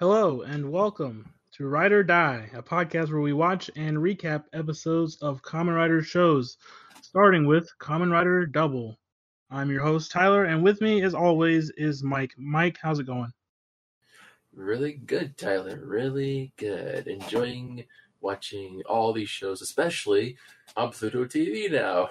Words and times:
Hello 0.00 0.42
and 0.42 0.70
welcome 0.70 1.28
to 1.50 1.66
Ride 1.66 1.90
or 1.90 2.04
Die, 2.04 2.48
a 2.54 2.62
podcast 2.62 3.10
where 3.10 3.20
we 3.20 3.32
watch 3.32 3.68
and 3.74 3.96
recap 3.96 4.44
episodes 4.52 5.16
of 5.22 5.42
Common 5.42 5.74
Rider 5.74 6.04
shows, 6.04 6.56
starting 7.02 7.48
with 7.48 7.68
Common 7.80 8.08
Rider 8.08 8.46
Double. 8.46 8.96
I'm 9.50 9.72
your 9.72 9.82
host 9.82 10.12
Tyler, 10.12 10.44
and 10.44 10.62
with 10.62 10.80
me, 10.80 11.02
as 11.02 11.14
always, 11.14 11.70
is 11.70 12.04
Mike. 12.04 12.30
Mike, 12.38 12.78
how's 12.80 13.00
it 13.00 13.08
going? 13.08 13.32
Really 14.54 14.92
good, 14.92 15.36
Tyler. 15.36 15.80
Really 15.84 16.52
good. 16.58 17.08
Enjoying 17.08 17.82
watching 18.20 18.80
all 18.88 19.12
these 19.12 19.30
shows, 19.30 19.62
especially 19.62 20.36
on 20.76 20.92
Pluto 20.92 21.24
TV 21.24 21.72
now. 21.72 22.08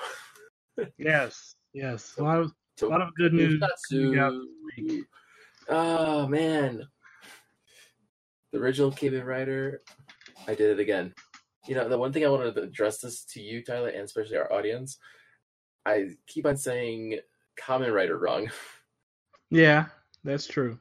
yes, 0.97 1.55
yes, 1.71 2.15
a 2.17 2.23
lot 2.23 2.39
of 2.41 2.51
a 2.81 2.85
lot 2.85 3.01
of 3.01 3.15
good 3.15 3.31
news. 3.31 3.63
coming 3.89 4.19
out 4.19 4.33
this 4.33 4.85
week. 4.85 5.05
Oh 5.69 6.27
man, 6.27 6.85
the 8.51 8.59
original 8.59 8.91
Kamen 8.91 9.25
Rider. 9.25 9.81
I 10.47 10.55
did 10.55 10.71
it 10.71 10.79
again. 10.79 11.13
You 11.67 11.75
know, 11.75 11.89
the 11.89 11.97
one 11.97 12.13
thing 12.13 12.25
I 12.25 12.29
wanted 12.29 12.55
to 12.55 12.61
address 12.63 12.99
this 12.99 13.25
to 13.33 13.41
you, 13.41 13.63
Tyler, 13.63 13.89
and 13.89 14.03
especially 14.03 14.37
our 14.37 14.51
audience. 14.51 14.97
I 15.85 16.11
keep 16.27 16.45
on 16.45 16.57
saying 16.57 17.19
Kamen 17.59 17.93
Rider 17.93 18.17
wrong. 18.17 18.49
Yeah, 19.49 19.85
that's 20.25 20.45
true. 20.45 20.77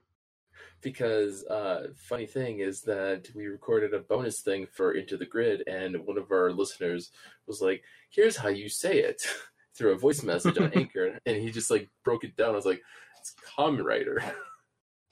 because 0.82 1.44
uh 1.44 1.88
funny 1.96 2.26
thing 2.26 2.58
is 2.58 2.82
that 2.82 3.28
we 3.32 3.46
recorded 3.46 3.94
a 3.94 4.00
bonus 4.00 4.40
thing 4.40 4.66
for 4.72 4.92
Into 4.92 5.16
the 5.16 5.24
Grid 5.24 5.62
and 5.68 6.04
one 6.04 6.18
of 6.18 6.32
our 6.32 6.50
listeners 6.52 7.12
was 7.46 7.60
like, 7.60 7.84
"Here's 8.10 8.36
how 8.36 8.48
you 8.48 8.68
say 8.68 8.98
it." 8.98 9.22
through 9.76 9.92
a 9.92 9.98
voice 9.98 10.22
message 10.22 10.58
on 10.58 10.72
Anchor 10.74 11.18
and 11.26 11.36
he 11.36 11.50
just 11.52 11.70
like 11.70 11.88
broke 12.02 12.24
it 12.24 12.34
down. 12.36 12.54
I 12.54 12.56
was 12.56 12.66
like, 12.66 12.82
"It's 13.20 13.34
Kamen 13.56 13.84
Rider." 13.84 14.20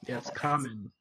it's 0.07 0.29
common. 0.31 0.91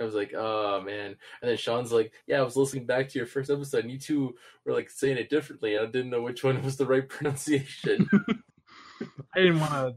I 0.00 0.04
was 0.04 0.14
like, 0.14 0.32
"Oh 0.34 0.80
man." 0.80 1.16
And 1.42 1.50
then 1.50 1.56
Sean's 1.56 1.92
like, 1.92 2.12
"Yeah, 2.26 2.40
I 2.40 2.42
was 2.42 2.56
listening 2.56 2.86
back 2.86 3.08
to 3.08 3.18
your 3.18 3.26
first 3.26 3.50
episode 3.50 3.84
and 3.84 3.92
you 3.92 3.98
two 3.98 4.34
were 4.64 4.72
like 4.72 4.90
saying 4.90 5.16
it 5.16 5.30
differently. 5.30 5.74
and 5.74 5.86
I 5.86 5.90
didn't 5.90 6.10
know 6.10 6.22
which 6.22 6.44
one 6.44 6.62
was 6.62 6.76
the 6.76 6.86
right 6.86 7.08
pronunciation." 7.08 8.08
I 9.34 9.40
didn't 9.40 9.60
want 9.60 9.72
to 9.72 9.94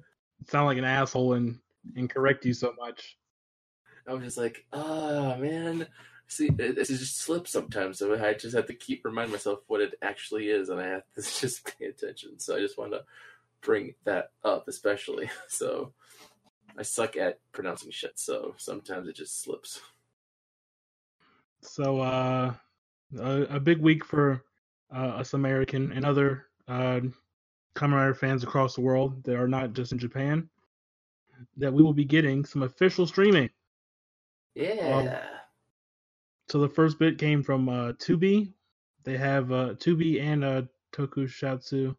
sound 0.49 0.67
like 0.67 0.77
an 0.77 0.83
asshole 0.83 1.33
and 1.33 1.59
and 1.95 2.09
correct 2.09 2.45
you 2.45 2.53
so 2.53 2.73
much. 2.79 3.17
I 4.07 4.13
was 4.13 4.23
just 4.23 4.37
like, 4.37 4.65
"Oh 4.73 5.37
man." 5.37 5.87
See, 6.27 6.47
it, 6.47 6.77
it 6.77 6.85
just 6.85 7.17
slips 7.17 7.51
sometimes, 7.51 7.99
so 7.99 8.15
I 8.15 8.33
just 8.33 8.55
have 8.55 8.67
to 8.67 8.73
keep 8.73 9.03
remind 9.03 9.31
myself 9.31 9.59
what 9.67 9.81
it 9.81 9.95
actually 10.01 10.47
is, 10.47 10.69
and 10.69 10.79
I 10.79 10.87
have 10.87 11.03
to 11.15 11.21
just 11.41 11.77
pay 11.77 11.87
attention. 11.87 12.39
So 12.39 12.55
I 12.55 12.59
just 12.59 12.77
want 12.77 12.93
to 12.93 13.03
bring 13.61 13.95
that 14.05 14.31
up, 14.43 14.67
especially. 14.67 15.29
So 15.49 15.91
I 16.77 16.83
suck 16.83 17.17
at 17.17 17.39
pronouncing 17.51 17.91
shit, 17.91 18.17
so 18.17 18.55
sometimes 18.57 19.07
it 19.07 19.15
just 19.15 19.41
slips. 19.41 19.81
So, 21.61 21.99
uh, 22.01 22.53
a, 23.19 23.41
a 23.43 23.59
big 23.59 23.79
week 23.79 24.03
for 24.03 24.43
uh, 24.93 25.19
us 25.19 25.33
American 25.33 25.91
and 25.91 26.05
other 26.05 26.47
uh, 26.67 27.01
Kamen 27.75 27.93
Rider 27.93 28.13
fans 28.13 28.43
across 28.43 28.75
the 28.75 28.81
world 28.81 29.23
that 29.23 29.35
are 29.35 29.47
not 29.47 29.73
just 29.73 29.91
in 29.91 29.99
Japan. 29.99 30.49
That 31.57 31.73
we 31.73 31.81
will 31.81 31.93
be 31.93 32.05
getting 32.05 32.45
some 32.45 32.63
official 32.63 33.07
streaming. 33.07 33.49
Yeah. 34.53 35.23
So 36.49 36.59
the 36.59 36.69
first 36.69 36.99
bit 36.99 37.17
came 37.17 37.41
from 37.41 37.69
uh, 37.69 37.93
Tubi. 37.93 38.53
They 39.03 39.17
have 39.17 39.51
uh, 39.51 39.73
Tubi 39.75 40.21
and 40.21 40.43
uh, 40.43 40.61
TokuSHOUTsu. 40.93 41.95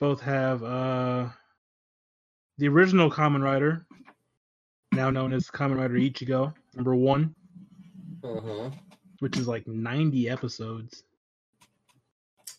Both 0.00 0.20
have 0.22 0.62
uh, 0.64 1.28
the 2.58 2.68
original 2.68 3.10
Kamen 3.10 3.42
Rider, 3.42 3.86
now 4.90 5.10
known 5.10 5.32
as 5.32 5.48
Kamen 5.48 5.76
Rider 5.76 5.94
Ichigo, 5.94 6.52
number 6.74 6.94
one, 6.94 7.34
Uh 8.22 8.40
huh. 8.40 8.70
which 9.20 9.36
is 9.36 9.48
like 9.48 9.66
90 9.66 10.28
episodes. 10.28 11.04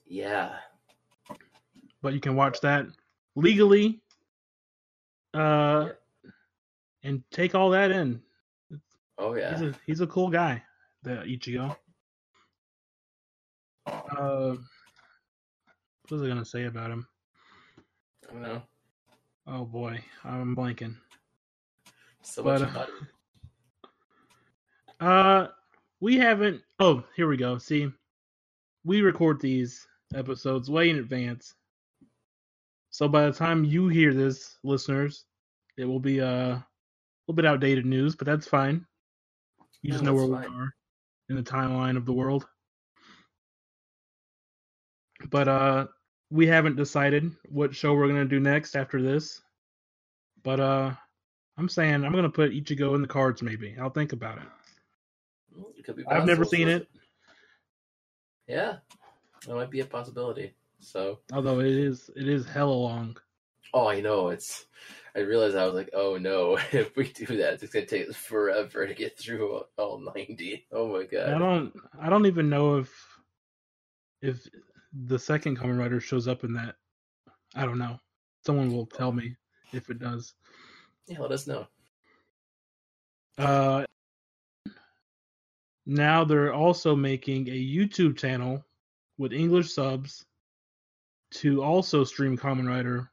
Yeah. 0.06 0.56
But 2.02 2.14
you 2.14 2.20
can 2.20 2.36
watch 2.36 2.60
that 2.62 2.86
legally 3.36 4.02
uh, 5.34 5.90
and 7.04 7.24
take 7.32 7.56
all 7.56 7.70
that 7.72 7.92
in. 7.92 8.22
Oh 9.18 9.36
yeah. 9.36 9.52
He's 9.52 9.62
a 9.62 9.76
he's 9.86 10.02
a 10.02 10.08
cool 10.08 10.30
guy, 10.30 10.62
the 11.04 11.12
Ichigo. 11.18 11.76
Uh, 13.86 14.56
what 16.02 16.12
was 16.12 16.22
I 16.24 16.28
gonna 16.28 16.46
say 16.46 16.66
about 16.66 16.92
him? 16.92 17.08
I 18.30 18.34
don't 18.34 18.42
know. 18.42 18.62
Oh 19.48 19.66
boy, 19.66 20.04
I'm 20.24 20.56
blanking. 20.56 20.96
So 22.22 22.44
But, 22.44 22.62
much 22.62 22.76
uh. 22.76 22.86
Uh, 25.00 25.48
we 26.00 26.18
haven't. 26.18 26.62
Oh, 26.80 27.04
here 27.16 27.28
we 27.28 27.38
go. 27.38 27.58
See, 27.58 27.90
we 28.84 29.02
record 29.02 29.40
these 29.42 29.86
episodes 30.14 30.70
way 30.70 30.90
in 30.90 30.98
advance, 30.98 31.54
so 32.90 33.08
by 33.08 33.26
the 33.26 33.34
time 33.34 33.64
you 33.64 33.88
hear 33.88 34.14
this, 34.14 34.58
listeners, 34.64 35.26
it 35.78 35.86
will 35.86 36.00
be 36.00 36.22
uh, 36.22 36.56
a 36.56 36.66
little 37.28 37.36
bit 37.36 37.46
outdated 37.46 37.86
news, 37.86 38.16
but 38.16 38.28
that's 38.28 38.48
fine. 38.48 38.86
You 39.82 39.92
just 39.92 40.04
No, 40.04 40.12
know 40.12 40.16
where 40.16 40.28
that's 40.28 40.50
we 40.50 40.56
are 40.56 40.76
in 41.30 41.36
the 41.36 41.44
timeline 41.44 41.98
of 41.98 42.06
the 42.06 42.14
world. 42.14 42.46
But 45.30 45.48
uh, 45.48 45.88
we 46.30 46.46
haven't 46.48 46.76
decided 46.76 47.32
what 47.50 47.76
show 47.76 47.94
we're 47.94 48.08
gonna 48.08 48.26
do 48.26 48.40
next 48.40 48.76
after 48.76 49.02
this. 49.02 49.42
But 50.44 50.60
uh, 50.60 50.92
I'm 51.58 51.70
saying 51.70 52.04
I'm 52.06 52.14
gonna 52.14 52.30
put 52.30 52.52
Ichigo 52.52 52.96
in 52.96 53.02
the 53.02 53.08
cards. 53.08 53.42
Maybe 53.42 53.76
I'll 53.80 53.90
think 53.90 54.14
about 54.14 54.38
it. 54.38 54.44
Well, 55.56 55.72
it 55.78 55.84
could 55.86 55.96
be 55.98 56.06
I've 56.08 56.26
never 56.26 56.44
possible. 56.44 56.58
seen 56.58 56.68
it, 56.70 56.88
Yeah. 58.48 58.78
That 59.48 59.56
might 59.56 59.72
be 59.72 59.82
a 59.82 59.86
possibility. 59.86 60.54
So 60.80 61.20
although 61.32 61.60
it 61.60 61.68
is 61.68 62.10
it 62.16 62.28
is 62.28 62.46
hella 62.46 62.72
long. 62.72 63.18
Oh, 63.74 63.88
I 63.88 64.02
know. 64.02 64.30
It's. 64.30 64.66
I 65.16 65.20
realized 65.20 65.56
I 65.56 65.66
was 65.66 65.76
like, 65.76 65.90
oh 65.94 66.18
no, 66.18 66.58
if 66.72 66.96
we 66.96 67.10
do 67.12 67.26
that, 67.38 67.62
it's 67.62 67.72
gonna 67.74 67.86
take 67.86 68.10
us 68.10 68.16
forever 68.16 68.88
to 68.88 68.94
get 68.94 69.18
through 69.18 69.62
all 69.78 70.00
ninety. 70.16 70.66
Oh 70.72 70.88
my 70.88 71.04
god. 71.06 71.30
I 71.34 71.38
don't 71.38 71.74
I 72.00 72.10
don't 72.10 72.26
even 72.26 72.50
know 72.50 72.78
if 72.78 72.92
if 74.22 74.48
the 75.06 75.20
second 75.20 75.58
Kamen 75.60 75.78
Rider 75.80 76.00
shows 76.00 76.28
up 76.28 76.44
in 76.44 76.54
that. 76.54 76.76
I 77.56 77.66
don't 77.66 77.78
know. 77.80 78.00
Someone 78.46 78.72
will 78.72 78.86
tell 78.86 79.12
me 79.12 79.36
if 79.74 79.90
it 79.90 80.00
does. 80.00 80.34
Yeah, 81.08 81.20
let 81.20 81.32
us 81.32 81.48
know. 81.48 81.68
Uh, 83.38 83.86
now 85.86 86.24
they're 86.24 86.54
also 86.54 86.96
making 86.96 87.48
a 87.48 87.52
YouTube 87.52 88.18
channel 88.18 88.64
with 89.18 89.34
English 89.34 89.74
subs 89.74 90.26
to 91.32 91.64
also 91.64 92.04
stream 92.04 92.38
Common 92.38 92.68
Rider. 92.68 93.10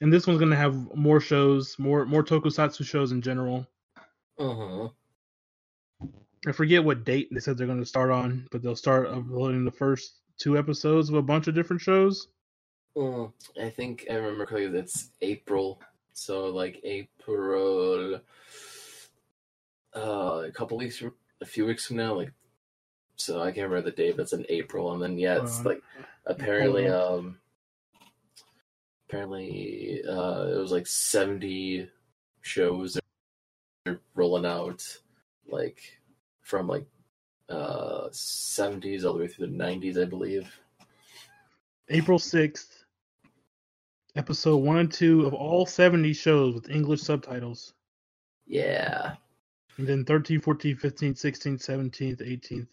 And 0.00 0.12
this 0.12 0.26
one's 0.26 0.40
gonna 0.40 0.56
have 0.56 0.94
more 0.94 1.20
shows, 1.20 1.78
more 1.78 2.04
more 2.04 2.22
tokusatsu 2.22 2.84
shows 2.84 3.12
in 3.12 3.22
general. 3.22 3.66
Uh 4.38 4.54
huh. 4.54 4.88
I 6.46 6.52
forget 6.52 6.84
what 6.84 7.04
date 7.04 7.28
they 7.32 7.40
said 7.40 7.58
they're 7.58 7.66
going 7.66 7.80
to 7.80 7.86
start 7.86 8.10
on, 8.10 8.46
but 8.52 8.62
they'll 8.62 8.76
start 8.76 9.08
uploading 9.08 9.64
the 9.64 9.70
first 9.70 10.20
two 10.38 10.56
episodes 10.56 11.08
of 11.08 11.16
a 11.16 11.22
bunch 11.22 11.48
of 11.48 11.54
different 11.54 11.82
shows. 11.82 12.28
Mm, 12.96 13.32
I 13.60 13.68
think 13.68 14.06
I 14.08 14.14
remember 14.14 14.46
correctly. 14.46 14.68
That's 14.70 15.10
April. 15.22 15.80
So 16.12 16.46
like 16.46 16.80
April. 16.84 18.20
Uh, 19.96 20.44
a 20.46 20.52
couple 20.52 20.76
weeks 20.76 20.98
from, 20.98 21.14
a 21.40 21.46
few 21.46 21.66
weeks 21.66 21.86
from 21.86 21.96
now, 21.96 22.14
like. 22.14 22.32
So 23.16 23.40
I 23.40 23.50
can't 23.50 23.70
remember 23.70 23.90
the 23.90 23.96
date, 23.96 24.16
but 24.16 24.22
it's 24.24 24.34
in 24.34 24.44
April, 24.50 24.92
and 24.92 25.02
then 25.02 25.16
yeah, 25.16 25.42
it's 25.42 25.60
Uh, 25.60 25.70
like 25.70 25.82
apparently 26.26 26.86
um. 26.88 27.38
Apparently, 29.08 30.02
uh, 30.06 30.48
it 30.48 30.58
was 30.58 30.72
like 30.72 30.86
seventy 30.86 31.88
shows 32.42 32.98
are 33.86 34.00
rolling 34.14 34.44
out, 34.44 34.82
like 35.48 35.80
from 36.42 36.66
like 36.68 36.86
uh 37.48 38.08
70s 38.10 39.04
all 39.04 39.12
the 39.14 39.20
way 39.20 39.28
through 39.28 39.46
the 39.46 39.52
90s, 39.52 40.00
I 40.00 40.04
believe. 40.04 40.52
April 41.88 42.18
6th, 42.18 42.84
episode 44.16 44.56
1 44.56 44.76
and 44.78 44.92
2 44.92 45.26
of 45.26 45.34
all 45.34 45.64
70 45.64 46.12
shows 46.12 46.54
with 46.54 46.68
English 46.68 47.02
subtitles. 47.02 47.74
Yeah. 48.46 49.14
And 49.78 49.86
then 49.86 50.04
13, 50.04 50.40
14, 50.40 50.76
15, 50.76 51.14
16, 51.14 51.58
17th, 51.58 52.20
18th. 52.20 52.68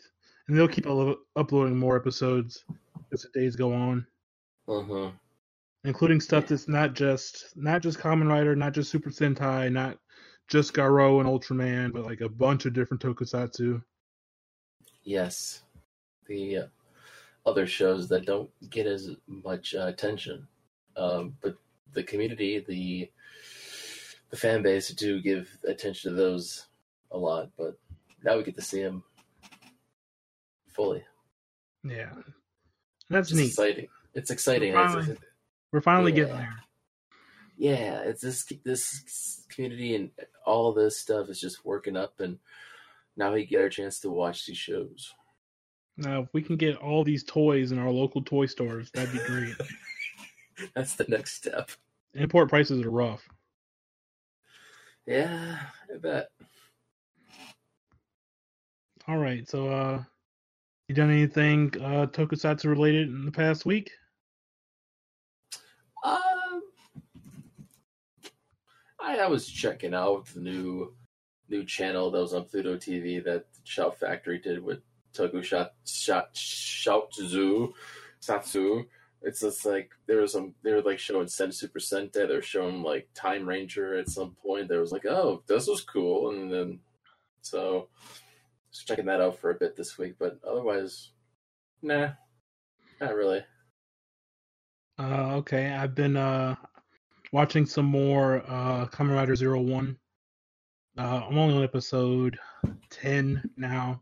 And 0.48 0.58
they'll 0.58 0.68
keep 0.68 0.86
uplo- 0.86 1.18
uploading 1.36 1.78
more 1.78 1.98
episodes 1.98 2.64
as 3.12 3.24
the 3.24 3.40
days 3.40 3.56
go 3.56 3.74
on, 3.74 4.06
Uh-huh. 4.68 5.12
including 5.84 6.22
stuff 6.22 6.48
that's 6.48 6.68
not 6.68 6.94
just 6.94 7.56
not 7.56 7.82
just 7.82 8.00
Kamen 8.00 8.30
Rider, 8.30 8.56
not 8.56 8.74
just 8.74 8.90
Super 8.92 9.10
Sentai, 9.10 9.72
not 9.72 9.98
just 10.48 10.74
Garo 10.74 11.20
and 11.20 11.30
Ultraman, 11.30 11.92
but 11.94 12.04
like 12.06 12.22
a 12.22 12.30
bunch 12.30 12.66
of 12.66 12.74
different 12.74 13.02
tokusatsu. 13.04 13.82
Yes. 15.04 15.64
The 16.28 16.58
uh, 16.58 16.68
other 17.46 17.68
shows 17.68 18.08
that 18.10 18.26
don't 18.26 18.50
get 18.70 18.86
as 18.88 19.12
much 19.28 19.76
uh, 19.76 19.88
attention. 19.88 20.48
Um, 20.96 21.36
but 21.42 21.58
the 21.94 22.04
community, 22.04 22.60
the 22.60 23.10
the 24.30 24.38
fan 24.38 24.62
base 24.62 24.90
do 24.90 25.22
give 25.22 25.50
attention 25.68 26.12
to 26.12 26.18
those 26.18 26.68
a 27.14 27.18
lot, 27.18 27.50
but 27.58 27.78
now 28.24 28.38
we 28.38 28.44
get 28.44 28.56
to 28.56 28.62
see 28.62 28.82
them 28.82 29.04
fully. 30.68 31.04
Yeah, 31.84 32.12
that's 33.10 33.30
It's 33.32 33.40
neat. 33.40 33.48
exciting. 33.50 33.88
It's 34.14 34.32
exciting. 34.32 34.74
We're 34.74 34.80
It's- 34.82 34.94
finally- 35.06 35.18
We're 35.72 35.82
finally 35.82 36.12
getting 36.12 36.36
there. 36.38 36.64
yeah, 37.58 38.02
it's 38.02 38.22
this 38.22 38.46
this 38.64 39.46
community 39.50 39.96
and 39.96 40.12
all 40.46 40.74
this 40.74 41.00
stuff 41.00 41.30
is 41.30 41.40
just 41.40 41.64
working 41.66 41.96
up, 41.98 42.20
and 42.20 42.40
now 43.16 43.34
we 43.34 43.46
get 43.46 43.62
our 43.62 43.70
chance 43.70 44.00
to 44.02 44.10
watch 44.10 44.46
these 44.46 44.58
shows. 44.58 45.14
Now, 45.98 46.22
if 46.24 46.34
we 46.34 46.42
can 46.42 46.58
get 46.58 46.78
all 46.78 47.04
these 47.04 47.24
toys 47.24 47.72
in 47.72 47.78
our 47.80 47.92
local 47.92 48.24
toy 48.24 48.46
stores, 48.48 48.90
that'd 48.92 49.12
be 49.14 49.20
great. 49.26 49.56
That's 50.76 50.96
the 50.96 51.06
next 51.08 51.34
step. 51.36 51.70
Import 52.16 52.50
prices 52.50 52.82
are 52.84 52.90
rough. 52.92 53.28
Yeah, 55.06 55.60
I 55.94 55.98
bet. 55.98 56.30
All 59.06 59.18
right, 59.18 59.48
so 59.50 59.68
uh, 59.68 60.02
you 60.88 60.96
done 60.96 61.12
anything 61.12 61.74
uh 61.82 62.08
Tokusatsu 62.08 62.66
related 62.70 63.10
in 63.10 63.26
the 63.26 63.32
past 63.32 63.66
week? 63.66 63.92
Um, 66.06 66.62
I, 69.02 69.18
I 69.18 69.28
was 69.28 69.46
checking 69.46 69.94
out 69.94 70.28
the 70.28 70.40
new 70.40 70.94
new 71.50 71.66
channel 71.66 72.12
that 72.12 72.20
was 72.22 72.34
on 72.34 72.46
Pluto 72.46 72.78
TV 72.78 73.22
that 73.26 73.46
Shout 73.66 74.00
Factory 74.00 74.40
did 74.40 74.64
with 74.64 74.80
Toku 75.14 75.44
Shot 75.44 75.74
Satsu. 75.86 77.74
It's 79.22 79.42
just 79.42 79.66
like 79.66 79.92
there 80.08 80.22
was 80.22 80.32
some 80.32 80.54
they 80.64 80.72
were 80.72 80.82
like 80.82 81.00
showing 81.00 81.28
Sen 81.28 81.52
Super 81.52 81.80
Sentai, 81.80 82.28
they 82.28 82.36
were 82.36 82.42
showing 82.42 82.82
like 82.84 83.10
Time 83.14 83.46
Ranger 83.46 83.96
at 83.98 84.10
some 84.10 84.38
point. 84.42 84.70
There 84.70 84.80
was 84.80 84.94
like, 84.94 85.06
oh, 85.06 85.44
this 85.48 85.68
was 85.68 85.82
cool, 85.82 86.30
and 86.32 86.50
then 86.52 86.80
so 87.42 87.90
just 88.74 88.88
checking 88.88 89.06
that 89.06 89.22
out 89.22 89.38
for 89.40 89.52
a 89.52 89.56
bit 89.56 89.76
this 89.76 89.98
week, 89.98 90.16
but 90.20 90.40
otherwise, 90.48 91.12
nah, 91.82 92.10
not 93.00 93.16
really. 93.16 93.44
Uh, 95.00 95.36
okay, 95.38 95.72
I've 95.72 95.96
been 95.96 96.18
uh 96.18 96.56
watching 97.32 97.66
some 97.66 97.86
more 97.86 98.44
uh 98.48 98.88
Kamen 98.88 99.16
Rider 99.16 99.36
Zero 99.36 99.62
One. 99.62 99.98
Uh, 100.98 101.22
I'm 101.28 101.38
only 101.38 101.56
on 101.56 101.64
episode 101.64 102.38
ten 102.90 103.44
now, 103.58 104.02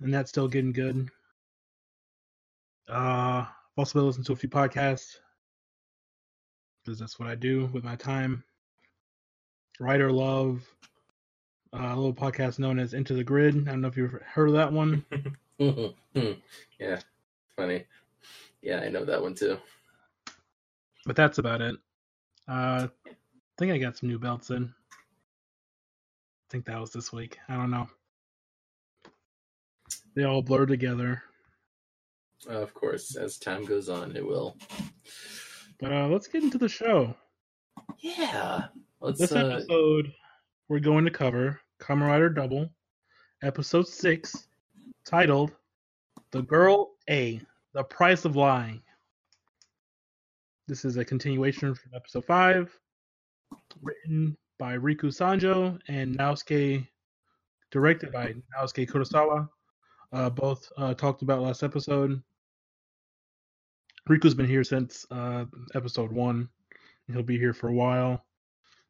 and 0.00 0.12
that's 0.12 0.30
still 0.30 0.48
getting 0.48 0.72
good. 0.72 1.08
Uh, 2.88 3.44
I've 3.46 3.76
also 3.76 4.00
been 4.00 4.06
listening 4.06 4.24
to 4.24 4.32
a 4.32 4.36
few 4.36 4.48
podcasts 4.48 5.16
because 6.84 6.98
that's 6.98 7.20
what 7.20 7.28
I 7.28 7.36
do 7.36 7.66
with 7.72 7.84
my 7.84 7.94
time. 7.94 8.42
Writer 9.78 10.10
Love, 10.10 10.66
a 11.72 11.88
little 11.96 12.12
podcast 12.14 12.58
known 12.58 12.78
as 12.78 12.94
Into 12.94 13.14
the 13.14 13.24
Grid. 13.24 13.56
I 13.68 13.70
don't 13.72 13.80
know 13.80 13.88
if 13.88 13.96
you've 13.96 14.12
heard 14.22 14.48
of 14.48 14.54
that 14.54 14.72
one. 14.72 15.04
yeah, 16.78 17.00
funny. 17.56 17.84
Yeah, 18.62 18.80
I 18.80 18.88
know 18.88 19.04
that 19.04 19.20
one 19.22 19.34
too. 19.34 19.56
but 21.06 21.16
that's 21.16 21.38
about 21.38 21.60
it. 21.60 21.76
Uh, 22.48 22.88
I 23.06 23.10
think 23.58 23.72
I 23.72 23.78
got 23.78 23.96
some 23.96 24.08
new 24.08 24.18
belts 24.18 24.50
in. 24.50 24.64
I 24.64 26.46
think 26.50 26.64
that 26.66 26.80
was 26.80 26.90
this 26.92 27.12
week. 27.12 27.38
I 27.48 27.56
don't 27.56 27.70
know. 27.70 27.88
They 30.16 30.24
all 30.24 30.42
blur 30.42 30.66
together. 30.66 31.22
of 32.48 32.74
course, 32.74 33.14
as 33.16 33.38
time 33.38 33.64
goes 33.64 33.88
on, 33.88 34.16
it 34.16 34.26
will. 34.26 34.56
But 35.78 35.92
uh, 35.92 36.08
let's 36.08 36.26
get 36.26 36.42
into 36.42 36.58
the 36.58 36.68
show. 36.68 37.14
Yeah, 38.00 38.64
let's. 39.00 39.20
This 39.20 39.32
Uh, 39.32 39.46
episode, 39.46 40.12
we're 40.70 40.78
going 40.78 41.04
to 41.04 41.10
cover 41.10 41.60
Rider 41.88 42.30
Double, 42.30 42.70
episode 43.42 43.88
six, 43.88 44.46
titled 45.04 45.50
"The 46.30 46.42
Girl 46.42 46.92
A: 47.10 47.40
The 47.74 47.82
Price 47.82 48.24
of 48.24 48.36
Lying." 48.36 48.80
This 50.68 50.84
is 50.84 50.96
a 50.96 51.04
continuation 51.04 51.74
from 51.74 51.90
episode 51.92 52.24
five, 52.24 52.72
written 53.82 54.36
by 54.60 54.78
Riku 54.78 55.06
Sanjo 55.06 55.76
and 55.88 56.16
Naosuke, 56.16 56.86
directed 57.72 58.12
by 58.12 58.32
Naosuke 58.56 58.88
Kurosawa. 58.88 59.48
Uh, 60.12 60.30
both 60.30 60.70
uh, 60.76 60.94
talked 60.94 61.22
about 61.22 61.42
last 61.42 61.64
episode. 61.64 62.22
Riku's 64.08 64.34
been 64.34 64.46
here 64.46 64.62
since 64.62 65.04
uh, 65.10 65.46
episode 65.74 66.12
one. 66.12 66.48
He'll 67.12 67.24
be 67.24 67.38
here 67.38 67.54
for 67.54 67.70
a 67.70 67.74
while. 67.74 68.24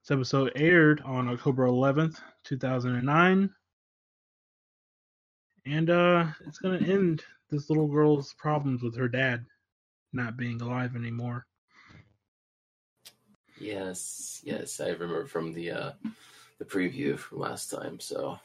This 0.02 0.12
episode 0.12 0.52
aired 0.56 1.02
on 1.04 1.28
October 1.28 1.66
11th, 1.66 2.20
2009. 2.44 3.50
And 5.66 5.90
uh, 5.90 6.26
it's 6.46 6.58
going 6.58 6.82
to 6.82 6.90
end 6.90 7.22
this 7.50 7.68
little 7.68 7.86
girl's 7.86 8.32
problems 8.34 8.82
with 8.82 8.96
her 8.96 9.08
dad 9.08 9.44
not 10.12 10.38
being 10.38 10.60
alive 10.62 10.96
anymore. 10.96 11.46
yes, 13.60 14.40
yes, 14.42 14.80
I 14.80 14.88
remember 14.88 15.26
from 15.26 15.52
the 15.52 15.70
uh, 15.70 15.90
the 16.58 16.64
preview 16.64 17.18
from 17.18 17.40
last 17.40 17.70
time. 17.70 18.00
So, 18.00 18.38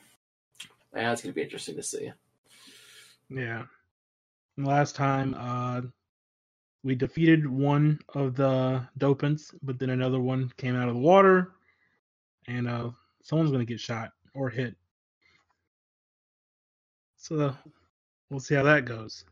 yeah, 0.93 1.13
it's 1.13 1.21
gonna 1.21 1.33
be 1.33 1.41
interesting 1.41 1.77
to 1.77 1.83
see. 1.83 2.11
Yeah. 3.29 3.63
Last 4.57 4.95
time, 4.95 5.35
uh, 5.37 5.81
we 6.85 6.93
defeated 6.93 7.47
one 7.47 7.99
of 8.13 8.35
the 8.35 8.87
dopants, 8.99 9.55
but 9.63 9.79
then 9.79 9.89
another 9.89 10.19
one 10.19 10.51
came 10.55 10.75
out 10.75 10.87
of 10.87 10.93
the 10.93 11.01
water, 11.01 11.53
and 12.47 12.67
uh, 12.67 12.91
someone's 13.23 13.49
going 13.49 13.65
to 13.65 13.73
get 13.73 13.79
shot 13.79 14.11
or 14.35 14.51
hit. 14.51 14.75
So 17.17 17.55
we'll 18.29 18.39
see 18.39 18.53
how 18.53 18.61
that 18.63 18.85
goes. 18.85 19.25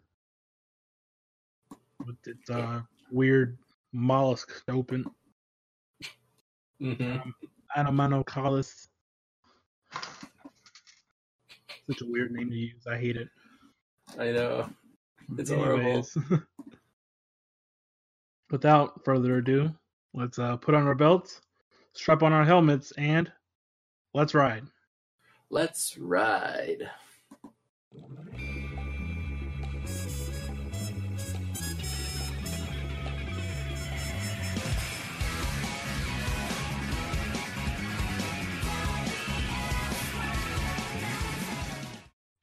With 2.04 2.16
its 2.26 2.50
uh, 2.50 2.82
weird 3.12 3.60
mollusk 3.94 4.66
dopant, 4.66 5.06
hmm 6.80 7.18
Anomalocaris. 7.78 8.88
Such 11.88 12.02
a 12.02 12.06
weird 12.06 12.32
name 12.32 12.50
to 12.50 12.56
use. 12.56 12.88
I 12.90 12.98
hate 12.98 13.18
it. 13.18 13.30
I 14.18 14.32
know. 14.32 14.70
It's 15.38 15.52
horrible. 15.52 16.08
without 18.54 19.04
further 19.04 19.38
ado, 19.38 19.74
let's 20.14 20.38
uh, 20.38 20.56
put 20.56 20.76
on 20.76 20.86
our 20.86 20.94
belts, 20.94 21.42
strap 21.94 22.22
on 22.22 22.32
our 22.32 22.46
helmets, 22.46 22.94
and 23.00 23.32
let's 24.14 24.36
ride. 24.36 24.64
Let's 25.50 25.98
ride. 25.98 26.88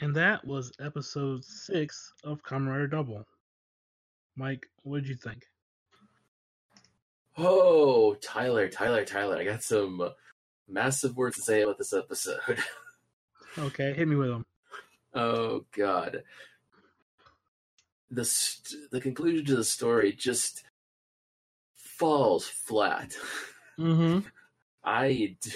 And 0.00 0.16
that 0.16 0.44
was 0.44 0.72
episode 0.80 1.44
six 1.44 2.12
of 2.24 2.42
Comrade 2.42 2.90
Double. 2.90 3.24
Mike, 4.34 4.66
what 4.82 5.02
did 5.02 5.08
you 5.08 5.14
think? 5.14 5.44
Oh, 7.38 8.14
Tyler, 8.22 8.68
Tyler, 8.68 9.04
Tyler! 9.04 9.36
I 9.36 9.44
got 9.44 9.62
some 9.62 10.02
massive 10.68 11.16
words 11.16 11.36
to 11.36 11.42
say 11.42 11.62
about 11.62 11.78
this 11.78 11.92
episode. 11.92 12.40
Okay, 13.58 13.92
hit 13.94 14.06
me 14.06 14.14
with 14.14 14.28
them. 14.28 14.46
Oh 15.12 15.64
God. 15.76 16.22
The 18.12 18.24
st- 18.24 18.90
the 18.92 19.00
conclusion 19.00 19.44
to 19.46 19.56
the 19.56 19.64
story 19.64 20.12
just 20.12 20.62
falls 21.74 22.46
flat. 22.46 23.16
Mm-hmm. 23.76 24.20
I 24.84 25.36
d- 25.40 25.50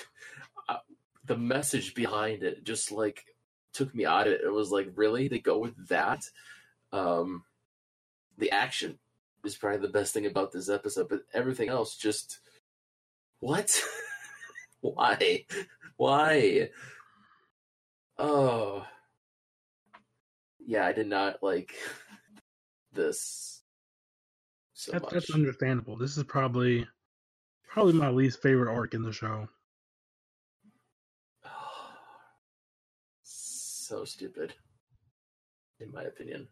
uh, 0.69 0.79
the 1.25 1.37
message 1.37 1.95
behind 1.95 2.43
it 2.43 2.65
just 2.65 2.91
like 2.91 3.25
took 3.73 3.95
me 3.95 4.05
out 4.05 4.27
of 4.27 4.33
it. 4.33 4.41
It 4.45 4.53
was 4.53 4.73
like 4.73 4.89
really 4.97 5.29
they 5.29 5.39
go 5.39 5.59
with 5.59 5.87
that. 5.87 6.29
Um, 6.93 7.45
the 8.39 8.51
action 8.51 8.99
is 9.45 9.57
probably 9.57 9.79
the 9.79 9.93
best 9.93 10.13
thing 10.15 10.27
about 10.27 10.53
this 10.53 10.69
episode, 10.69 11.09
but 11.09 11.23
everything 11.33 11.69
else 11.69 11.97
just 11.97 12.39
what? 13.41 13.81
Why? 14.81 15.45
Why? 15.97 16.71
Oh. 18.19 18.87
Yeah, 20.67 20.87
I 20.87 20.93
did 20.93 21.09
not 21.09 21.43
like 21.43 21.75
this 22.93 23.63
so 24.73 24.93
That, 24.93 25.03
much. 25.03 25.13
that's 25.13 25.35
understandable. 25.35 25.97
This 25.97 26.17
is 26.17 26.25
probably 26.25 26.87
probably 27.69 27.93
my 27.95 28.11
least 28.11 28.41
favorite 28.43 28.73
arc 28.73 28.95
in 28.95 29.03
the 29.03 29.13
show. 29.13 29.49
so 33.23 34.05
stupid, 34.05 34.55
in 35.81 35.91
my 35.93 36.03
opinion. 36.05 36.49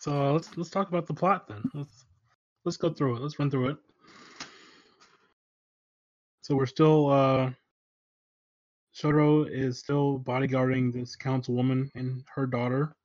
So 0.00 0.12
uh, 0.28 0.32
let's 0.32 0.56
let's 0.56 0.70
talk 0.70 0.88
about 0.88 1.06
the 1.06 1.14
plot 1.14 1.46
then. 1.46 1.62
Let's 1.74 2.06
let's 2.64 2.78
go 2.78 2.90
through 2.90 3.16
it. 3.16 3.22
Let's 3.22 3.38
run 3.38 3.50
through 3.50 3.68
it. 3.70 3.78
So 6.42 6.56
we're 6.56 6.66
still 6.66 7.10
uh 7.10 7.50
Shotaro 8.96 9.48
is 9.50 9.78
still 9.78 10.18
bodyguarding 10.20 10.92
this 10.92 11.16
councilwoman 11.16 11.90
and 11.94 12.24
her 12.34 12.46
daughter. 12.46 12.96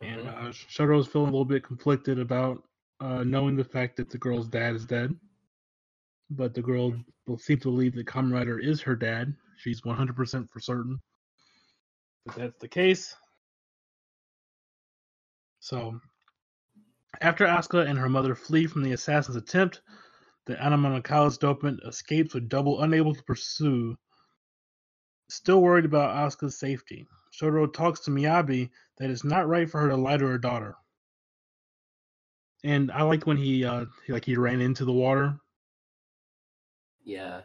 And 0.00 0.22
Mhm. 0.22 0.28
uh, 0.28 0.50
Shotaro 0.52 0.98
is 1.00 1.06
feeling 1.06 1.28
a 1.28 1.32
little 1.32 1.44
bit 1.44 1.62
conflicted 1.64 2.18
about 2.18 2.62
uh, 3.00 3.22
knowing 3.24 3.56
the 3.56 3.64
fact 3.64 3.96
that 3.98 4.10
the 4.10 4.18
girl's 4.18 4.48
dad 4.48 4.74
is 4.74 4.86
dead. 4.86 5.14
But 6.30 6.54
the 6.54 6.62
girl 6.62 6.94
will 7.26 7.38
seem 7.38 7.58
to 7.60 7.70
believe 7.70 7.94
that 7.96 8.06
Kamen 8.06 8.32
Rider 8.32 8.58
is 8.58 8.80
her 8.82 8.96
dad. 8.96 9.36
She's 9.58 9.84
100% 9.84 10.50
for 10.50 10.60
certain 10.60 11.00
that 12.26 12.36
that's 12.36 12.58
the 12.60 12.68
case. 12.68 13.16
So, 15.62 16.00
after 17.20 17.46
Asuka 17.46 17.88
and 17.88 17.96
her 17.96 18.08
mother 18.08 18.34
flee 18.34 18.66
from 18.66 18.82
the 18.82 18.94
assassin's 18.94 19.36
attempt, 19.36 19.80
the 20.46 20.56
Anomalocaris 20.56 21.38
dopant 21.38 21.86
escapes 21.86 22.34
with 22.34 22.48
Double 22.48 22.82
unable 22.82 23.14
to 23.14 23.22
pursue. 23.22 23.96
Still 25.30 25.62
worried 25.62 25.84
about 25.84 26.16
Asuka's 26.16 26.58
safety, 26.58 27.06
Shotaro 27.32 27.72
talks 27.72 28.00
to 28.00 28.10
Miyabi 28.10 28.70
that 28.98 29.08
it's 29.10 29.22
not 29.22 29.46
right 29.46 29.70
for 29.70 29.80
her 29.82 29.88
to 29.90 29.96
lie 29.96 30.16
to 30.16 30.26
her 30.26 30.36
daughter. 30.36 30.74
And 32.64 32.90
I 32.90 33.02
like 33.02 33.24
when 33.28 33.36
he, 33.36 33.64
uh, 33.64 33.84
he 34.04 34.12
like 34.12 34.24
he 34.24 34.36
ran 34.36 34.60
into 34.60 34.84
the 34.84 34.92
water 34.92 35.38
Yeah. 37.04 37.42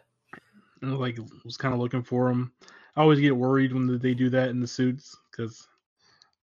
and 0.82 0.98
like 0.98 1.18
was 1.44 1.56
kind 1.56 1.72
of 1.72 1.78
looking 1.78 2.02
for 2.02 2.28
him. 2.30 2.52
I 2.96 3.02
always 3.02 3.20
get 3.20 3.36
worried 3.36 3.72
when 3.72 3.96
they 4.00 4.14
do 4.14 4.28
that 4.30 4.48
in 4.48 4.58
the 4.58 4.66
suits 4.66 5.16
because 5.30 5.68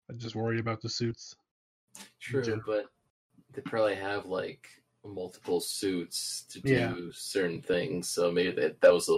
I 0.10 0.14
just 0.14 0.36
worry 0.36 0.60
about 0.60 0.82
the 0.82 0.90
suits. 0.90 1.36
True, 2.20 2.62
but 2.66 2.86
they 3.54 3.62
probably 3.62 3.96
have 3.96 4.26
like 4.26 4.68
multiple 5.04 5.60
suits 5.60 6.46
to 6.50 6.60
do 6.62 6.74
Yeah. 6.74 6.94
certain 7.14 7.62
things. 7.62 8.10
So 8.10 8.32
maybe 8.32 8.52
that 8.52 8.82
that 8.82 8.94
was 8.94 9.08
a, 9.10 9.18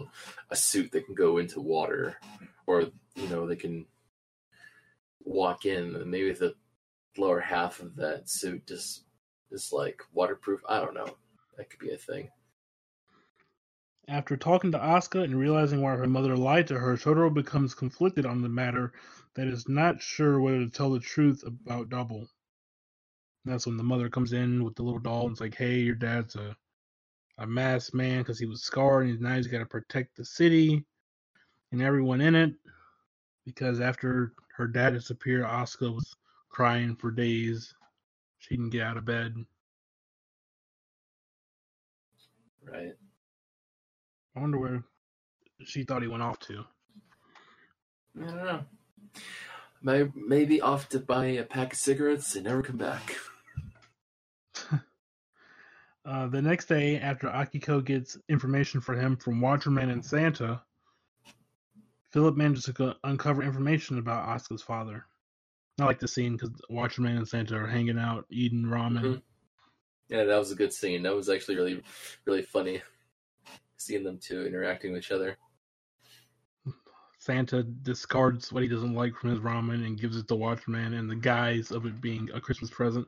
a 0.52 0.56
suit 0.56 0.92
that 0.92 1.06
can 1.06 1.16
go 1.16 1.38
into 1.38 1.62
water, 1.62 2.18
or 2.66 2.82
you 3.16 3.28
know 3.30 3.48
they 3.48 3.56
can 3.56 3.86
walk 5.24 5.66
in. 5.66 5.96
And 5.96 6.12
maybe 6.12 6.32
the 6.34 6.56
lower 7.18 7.40
half 7.40 7.80
of 7.80 7.96
that 7.96 8.30
suit 8.30 8.68
just 8.68 9.04
is 9.52 9.72
like 9.72 10.02
waterproof. 10.14 10.62
I 10.68 10.80
don't 10.80 10.94
know. 10.94 11.18
That 11.58 11.70
could 11.70 11.80
be 11.80 11.92
a 11.92 11.98
thing. 11.98 12.30
After 14.10 14.38
talking 14.38 14.72
to 14.72 14.78
Asuka 14.80 15.24
and 15.24 15.38
realizing 15.38 15.82
why 15.82 15.96
her 15.96 16.08
mother 16.08 16.38
lied 16.38 16.68
to 16.68 16.80
her, 16.80 16.96
Shotaro 16.96 17.34
becomes 17.34 17.74
conflicted 17.76 18.26
on 18.26 18.42
the 18.42 18.48
matter 18.48 18.94
that 19.34 19.48
is 19.48 19.68
not 19.68 20.02
sure 20.02 20.40
whether 20.40 20.60
to 20.60 20.70
tell 20.70 20.92
the 20.92 21.00
truth 21.00 21.44
about 21.46 21.90
Double. 21.90 22.28
That's 23.48 23.66
when 23.66 23.78
the 23.78 23.84
mother 23.84 24.10
comes 24.10 24.34
in 24.34 24.64
with 24.64 24.76
the 24.76 24.84
little 24.84 25.00
doll 25.00 25.24
and 25.24 25.32
it's 25.32 25.42
like, 25.42 25.56
hey, 25.56 25.76
your 25.78 25.96
dad's 25.96 26.36
a, 26.36 26.56
a 27.38 27.48
masked 27.48 27.94
man 27.94 28.20
because 28.20 28.38
he 28.38 28.46
was 28.46 28.64
scarred 28.64 29.08
and 29.08 29.22
now 29.22 29.36
he's 29.36 29.48
got 29.48 29.60
to 29.60 29.66
protect 29.66 30.18
the 30.18 30.26
city 30.26 30.84
and 31.72 31.82
everyone 31.82 32.22
in 32.22 32.36
it. 32.36 32.54
Because 33.46 33.80
after 33.80 34.34
her 34.58 34.68
dad 34.68 34.94
disappeared, 34.94 35.46
Asuka 35.46 35.94
was 35.94 36.16
crying 36.50 36.96
for 36.96 37.10
days. 37.10 37.74
She 38.40 38.56
didn't 38.56 38.72
get 38.72 38.82
out 38.82 38.98
of 38.98 39.06
bed. 39.06 39.34
Right. 42.70 42.94
I 44.36 44.40
wonder 44.40 44.60
where 44.60 44.84
she 45.64 45.84
thought 45.84 46.02
he 46.02 46.08
went 46.08 46.24
off 46.24 46.40
to. 46.40 46.66
I 48.22 48.26
don't 48.26 48.36
know. 48.38 48.66
Maybe, 49.82 50.12
maybe 50.16 50.62
off 50.62 50.90
to 50.90 51.00
buy 51.00 51.26
a 51.28 51.44
pack 51.44 51.74
of 51.74 51.80
cigarettes 51.80 52.36
and 52.36 52.46
never 52.46 52.62
come 52.62 52.78
back. 52.78 53.16
Uh, 56.08 56.26
the 56.26 56.42
next 56.42 56.68
day, 56.68 56.98
after 57.00 57.28
Akiko 57.28 57.84
gets 57.84 58.18
information 58.30 58.80
for 58.80 58.96
him 58.96 59.18
from 59.18 59.42
Watcherman 59.42 59.92
and 59.92 60.04
Santa, 60.04 60.62
Philip 62.12 62.38
manages 62.38 62.64
to 62.64 62.96
uncover 63.04 63.44
information 63.44 63.98
about 63.98 64.26
Asuka's 64.26 64.62
father. 64.62 65.06
I 65.82 65.84
like 65.84 66.00
the 66.00 66.08
scene 66.08 66.38
because 66.38 66.52
Watcherman 66.72 67.18
and 67.18 67.28
Santa 67.28 67.58
are 67.58 67.68
hanging 67.68 68.00
out, 68.00 68.26
eating 68.30 68.64
ramen. 68.64 69.02
Mhm. 69.02 69.22
Yeah, 70.08 70.24
that 70.24 70.38
was 70.38 70.52
a 70.52 70.56
good 70.56 70.72
scene. 70.72 71.04
That 71.04 71.14
was 71.14 71.28
actually 71.28 71.58
really, 71.58 71.84
really 72.24 72.42
funny. 72.42 72.82
Seeing 73.76 74.06
them 74.06 74.18
two 74.18 74.46
interacting 74.46 74.94
with 74.94 75.04
each 75.04 75.12
other. 75.12 75.38
Santa 77.18 77.64
discards 77.64 78.54
what 78.54 78.64
he 78.64 78.70
doesn't 78.70 78.94
like 78.94 79.14
from 79.14 79.32
his 79.32 79.40
ramen 79.40 79.86
and 79.86 80.00
gives 80.00 80.16
it 80.16 80.30
to 80.30 80.36
Watcherman 80.36 80.98
in 80.98 81.08
the 81.08 81.16
guise 81.16 81.72
of 81.72 81.86
it 81.86 82.00
being 82.00 82.32
a 82.32 82.40
Christmas 82.40 82.70
present. 82.70 83.06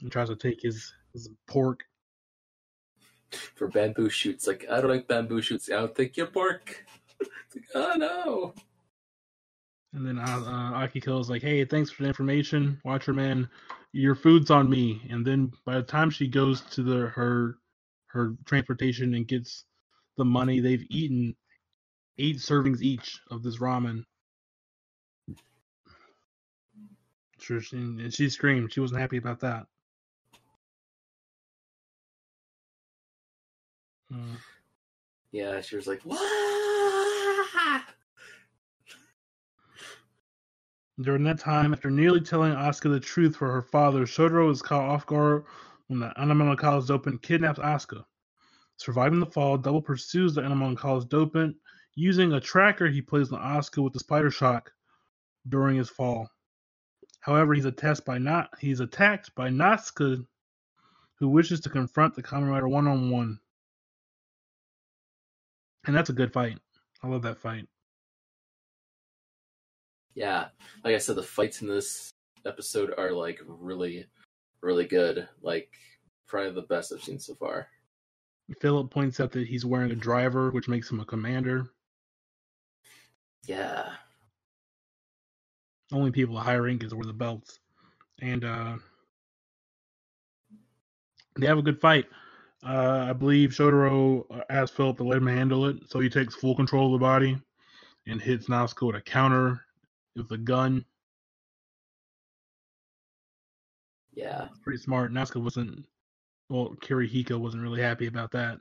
He 0.00 0.08
tries 0.08 0.28
to 0.28 0.36
take 0.36 0.62
his, 0.62 0.92
his 1.12 1.28
pork. 1.46 1.84
For 3.54 3.68
bamboo 3.68 4.08
shoots, 4.08 4.46
like 4.48 4.66
I 4.68 4.80
don't 4.80 4.90
like 4.90 5.06
bamboo 5.06 5.40
shoots. 5.40 5.70
I 5.70 5.76
don't 5.76 5.94
think 5.94 6.16
you're 6.16 6.26
pork. 6.26 6.84
Like, 7.54 7.64
oh 7.74 7.94
no. 7.96 8.54
And 9.92 10.06
then 10.06 10.18
uh, 10.18 10.22
uh, 10.22 10.86
Akiko's 10.86 11.28
like, 11.30 11.42
"Hey, 11.42 11.64
thanks 11.64 11.90
for 11.90 12.02
the 12.02 12.08
information, 12.08 12.80
Watcher 12.84 13.12
man. 13.12 13.48
Your 13.92 14.14
food's 14.14 14.50
on 14.50 14.70
me." 14.70 15.02
And 15.10 15.26
then 15.26 15.52
by 15.64 15.74
the 15.74 15.82
time 15.82 16.10
she 16.10 16.28
goes 16.28 16.60
to 16.62 16.82
the 16.82 17.08
her 17.08 17.58
her 18.06 18.34
transportation 18.44 19.14
and 19.14 19.26
gets 19.26 19.64
the 20.16 20.24
money, 20.24 20.60
they've 20.60 20.86
eaten 20.90 21.34
eight 22.18 22.36
servings 22.36 22.82
each 22.82 23.20
of 23.30 23.42
this 23.42 23.58
ramen. 23.58 24.04
Sure, 27.38 27.60
she, 27.60 27.76
and 27.76 28.12
she 28.12 28.28
screamed. 28.28 28.72
She 28.72 28.80
wasn't 28.80 29.00
happy 29.00 29.16
about 29.16 29.40
that. 29.40 29.66
Uh, 34.12 34.36
Yeah, 35.32 35.60
she 35.60 35.76
was 35.76 35.86
like, 35.86 36.02
what? 36.02 36.20
During 41.00 41.24
that 41.24 41.38
time, 41.38 41.72
after 41.72 41.90
nearly 41.90 42.20
telling 42.20 42.52
Asuka 42.52 42.90
the 42.90 43.00
truth 43.00 43.36
for 43.36 43.50
her 43.50 43.62
father, 43.62 44.04
Shotaro 44.04 44.50
is 44.50 44.60
caught 44.60 44.84
off 44.88 45.06
guard 45.06 45.44
when 45.86 45.98
the 46.00 46.12
Anomalocaris 46.18 46.86
Dopant 46.86 47.22
kidnaps 47.22 47.58
Asuka. 47.58 48.04
Surviving 48.76 49.18
the 49.18 49.26
fall, 49.26 49.56
Double 49.56 49.80
pursues 49.80 50.34
the 50.34 50.42
Anomalocaris 50.42 51.08
Dopant 51.08 51.54
using 51.94 52.32
a 52.32 52.40
tracker 52.40 52.88
he 52.88 53.00
plays 53.00 53.32
on 53.32 53.40
Asuka 53.40 53.82
with 53.82 53.94
the 53.94 53.98
Spider 53.98 54.30
Shock 54.30 54.70
during 55.48 55.76
his 55.76 55.88
fall. 55.88 56.28
However, 57.20 57.54
he's 57.54 57.64
attacked 57.64 58.04
by 58.04 58.18
not 58.18 58.50
he's 58.58 58.80
attacked 58.80 59.34
by 59.34 59.48
Nazca, 59.48 60.24
who 61.18 61.28
wishes 61.28 61.60
to 61.60 61.70
confront 61.70 62.14
the 62.14 62.22
Kamen 62.22 62.50
Rider 62.50 62.68
one 62.68 62.86
on 62.86 63.10
one. 63.10 63.38
And 65.86 65.96
that's 65.96 66.10
a 66.10 66.14
good 66.14 66.32
fight. 66.32 66.58
I 67.02 67.08
love 67.08 67.22
that 67.22 67.38
fight. 67.38 67.66
Yeah, 70.14 70.48
like 70.84 70.94
I 70.94 70.98
said, 70.98 71.16
the 71.16 71.22
fights 71.22 71.62
in 71.62 71.68
this 71.68 72.10
episode 72.44 72.92
are 72.98 73.12
like 73.12 73.40
really, 73.46 74.06
really 74.62 74.86
good. 74.86 75.28
Like 75.42 75.70
probably 76.26 76.52
the 76.52 76.62
best 76.62 76.92
I've 76.92 77.02
seen 77.02 77.18
so 77.18 77.34
far. 77.34 77.68
Philip 78.60 78.90
points 78.90 79.20
out 79.20 79.32
that 79.32 79.46
he's 79.48 79.64
wearing 79.64 79.92
a 79.92 79.96
driver, 79.96 80.50
which 80.50 80.68
makes 80.68 80.90
him 80.90 81.00
a 81.00 81.04
commander. 81.04 81.70
Yeah, 83.46 83.96
Only 85.92 86.10
people 86.10 86.38
high 86.38 86.56
rank 86.56 86.82
is 86.84 86.94
wear 86.94 87.04
the 87.04 87.12
belts. 87.12 87.58
And 88.20 88.44
uh 88.44 88.78
they 91.38 91.46
have 91.46 91.58
a 91.58 91.62
good 91.62 91.80
fight. 91.80 92.06
Uh 92.64 93.06
I 93.08 93.12
believe 93.14 93.50
Shotaro 93.50 94.24
uh, 94.30 94.42
asked 94.50 94.74
Philip 94.74 94.98
to 94.98 95.04
let 95.04 95.18
him 95.18 95.26
handle 95.26 95.66
it, 95.66 95.76
so 95.88 95.98
he 96.00 96.10
takes 96.10 96.34
full 96.34 96.54
control 96.54 96.86
of 96.94 97.00
the 97.00 97.04
body 97.04 97.40
and 98.06 98.20
hits 98.20 98.48
Nazca 98.48 98.86
with 98.86 98.96
a 98.96 99.00
counter 99.00 99.64
with 100.14 100.30
a 100.32 100.38
gun. 100.38 100.84
yeah, 104.12 104.48
Pretty 104.62 104.78
smart. 104.78 105.12
Nazca 105.12 105.42
wasn't 105.42 105.86
well, 106.50 106.74
Kirihiko 106.80 107.38
wasn't 107.38 107.62
really 107.62 107.80
happy 107.80 108.06
about 108.08 108.32
that. 108.32 108.60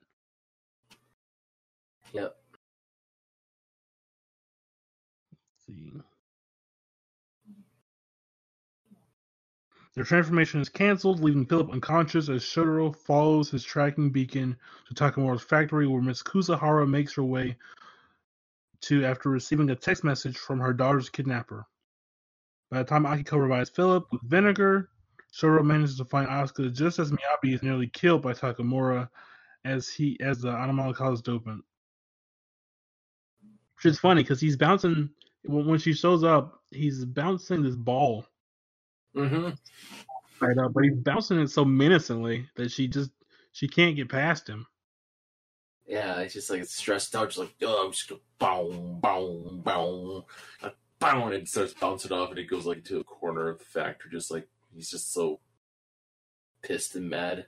yep. 2.13 2.37
Let's 5.31 5.65
see. 5.65 6.01
Their 9.99 10.05
transformation 10.05 10.61
is 10.61 10.69
cancelled, 10.69 11.19
leaving 11.19 11.45
Philip 11.45 11.71
unconscious 11.71 12.29
as 12.29 12.41
Shotaro 12.41 12.95
follows 12.95 13.49
his 13.49 13.65
tracking 13.65 14.11
beacon 14.11 14.55
to 14.87 14.93
Takamura's 14.93 15.41
factory, 15.41 15.87
where 15.87 16.01
Miss 16.01 16.23
Kusahara 16.23 16.87
makes 16.87 17.13
her 17.15 17.23
way 17.25 17.57
to 18.83 19.03
after 19.03 19.27
receiving 19.27 19.69
a 19.71 19.75
text 19.75 20.05
message 20.05 20.37
from 20.37 20.61
her 20.61 20.71
daughter's 20.71 21.09
kidnapper. 21.09 21.65
By 22.71 22.77
the 22.77 22.85
time 22.85 23.03
Akiko 23.03 23.41
revives 23.41 23.71
Philip 23.71 24.07
with 24.09 24.21
vinegar, 24.21 24.89
Shotaro 25.33 25.65
manages 25.65 25.97
to 25.97 26.05
find 26.05 26.29
Asuka 26.29 26.73
just 26.73 26.97
as 26.97 27.11
Miyabi 27.11 27.55
is 27.55 27.61
nearly 27.61 27.87
killed 27.87 28.21
by 28.21 28.31
Takamura 28.31 29.09
as 29.65 29.89
he 29.89 30.17
as 30.21 30.39
the 30.39 30.47
Anomalocaris 30.47 31.21
dopant. 31.21 31.59
Which 33.75 33.85
is 33.91 33.99
funny 33.99 34.23
because 34.23 34.39
he's 34.39 34.55
bouncing 34.55 35.09
when 35.43 35.77
she 35.77 35.91
shows 35.91 36.23
up, 36.23 36.63
he's 36.71 37.03
bouncing 37.03 37.63
this 37.63 37.75
ball 37.75 38.25
Mm-hmm. 39.15 39.49
right 40.39 40.57
up, 40.57 40.73
but 40.73 40.83
he's 40.83 40.95
bouncing 40.95 41.39
it 41.39 41.49
so 41.49 41.65
menacingly 41.65 42.47
that 42.55 42.71
she 42.71 42.87
just 42.87 43.11
she 43.51 43.67
can't 43.67 43.95
get 43.95 44.09
past 44.09 44.47
him. 44.47 44.65
Yeah, 45.87 46.19
it's 46.19 46.35
just 46.35 46.49
like 46.49 46.61
it's 46.61 46.75
stressed 46.75 47.15
out, 47.15 47.29
just 47.29 47.39
like 47.39 47.55
oh, 47.63 47.85
I'm 47.85 47.91
just 47.91 48.07
gonna 48.07 48.21
boom, 48.37 48.99
boom, 49.01 49.61
boom, 49.63 50.23
like, 50.61 50.75
boom, 50.99 51.23
and 51.23 51.33
it 51.33 51.47
starts 51.47 51.73
bouncing 51.73 52.11
off, 52.11 52.29
and 52.29 52.39
it 52.39 52.49
goes 52.49 52.65
like 52.65 52.83
to 52.85 52.99
a 52.99 53.03
corner 53.03 53.49
of 53.49 53.59
the 53.59 53.65
factory, 53.65 54.11
just 54.11 54.31
like 54.31 54.47
he's 54.73 54.89
just 54.89 55.11
so 55.13 55.39
pissed 56.61 56.95
and 56.95 57.09
mad. 57.09 57.47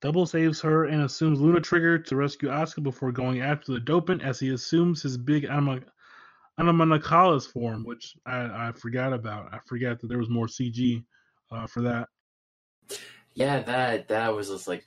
Double 0.00 0.26
saves 0.26 0.60
her 0.60 0.84
and 0.84 1.02
assumes 1.02 1.40
Luna 1.40 1.60
Trigger 1.60 1.98
to 1.98 2.16
rescue 2.16 2.48
Asuka 2.48 2.84
before 2.84 3.10
going 3.10 3.40
after 3.40 3.72
the 3.72 3.80
dopant 3.80 4.22
as 4.22 4.38
he 4.38 4.50
assumes 4.50 5.02
his 5.02 5.16
big 5.16 5.44
anima, 5.44 5.80
Anomalocaris 6.58 7.50
form, 7.50 7.84
which 7.84 8.16
I, 8.26 8.68
I 8.68 8.72
forgot 8.72 9.12
about. 9.12 9.52
I 9.52 9.60
forgot 9.66 10.00
that 10.00 10.08
there 10.08 10.18
was 10.18 10.28
more 10.28 10.46
CG 10.46 11.04
uh, 11.50 11.66
for 11.66 11.82
that. 11.82 12.08
Yeah, 13.34 13.60
that 13.62 14.08
that 14.08 14.34
was 14.34 14.48
just 14.48 14.66
like 14.66 14.84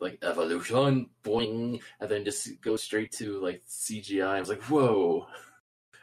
like 0.00 0.18
evolution, 0.22 1.10
boing, 1.22 1.80
and 2.00 2.10
then 2.10 2.24
just 2.24 2.60
go 2.62 2.76
straight 2.76 3.12
to 3.12 3.40
like 3.40 3.62
CGI. 3.68 4.26
I 4.26 4.40
was 4.40 4.48
like, 4.48 4.62
whoa, 4.62 5.26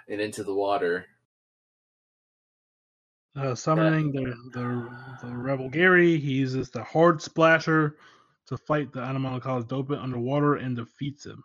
and 0.07 0.21
into 0.21 0.43
the 0.43 0.53
water. 0.53 1.05
Uh, 3.35 3.55
summoning 3.55 4.11
the, 4.11 4.35
the 4.53 4.89
the 5.21 5.33
RevolGarry, 5.33 6.19
he 6.19 6.33
uses 6.33 6.69
the 6.69 6.83
hard 6.83 7.21
splasher 7.21 7.97
to 8.47 8.57
fight 8.57 8.91
the 8.91 8.99
Anomalocaris 8.99 9.67
dopant 9.67 10.01
underwater 10.01 10.55
and 10.55 10.75
defeats 10.75 11.25
him. 11.25 11.43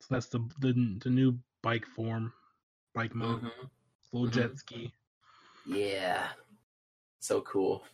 So 0.00 0.14
that's 0.14 0.26
the 0.26 0.38
the, 0.60 0.98
the 1.02 1.10
new 1.10 1.38
bike 1.64 1.86
form, 1.86 2.34
bike 2.94 3.16
mode, 3.16 3.42
Mhm. 3.42 3.70
little 4.12 4.28
Mhm. 4.28 4.32
jet 4.32 4.58
ski. 4.58 4.94
Yeah, 5.66 6.34
so 7.20 7.42
cool. 7.42 7.86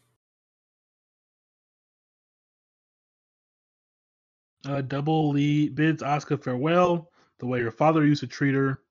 Uh, 4.67 4.83
Double 4.83 5.31
Lee 5.31 5.69
bids 5.69 6.03
Asuka 6.03 6.43
farewell, 6.43 7.11
the 7.39 7.47
way 7.47 7.61
her 7.63 7.71
father 7.73 8.05
used 8.07 8.21
to 8.21 8.29
treat 8.29 8.55
her, 8.55 8.83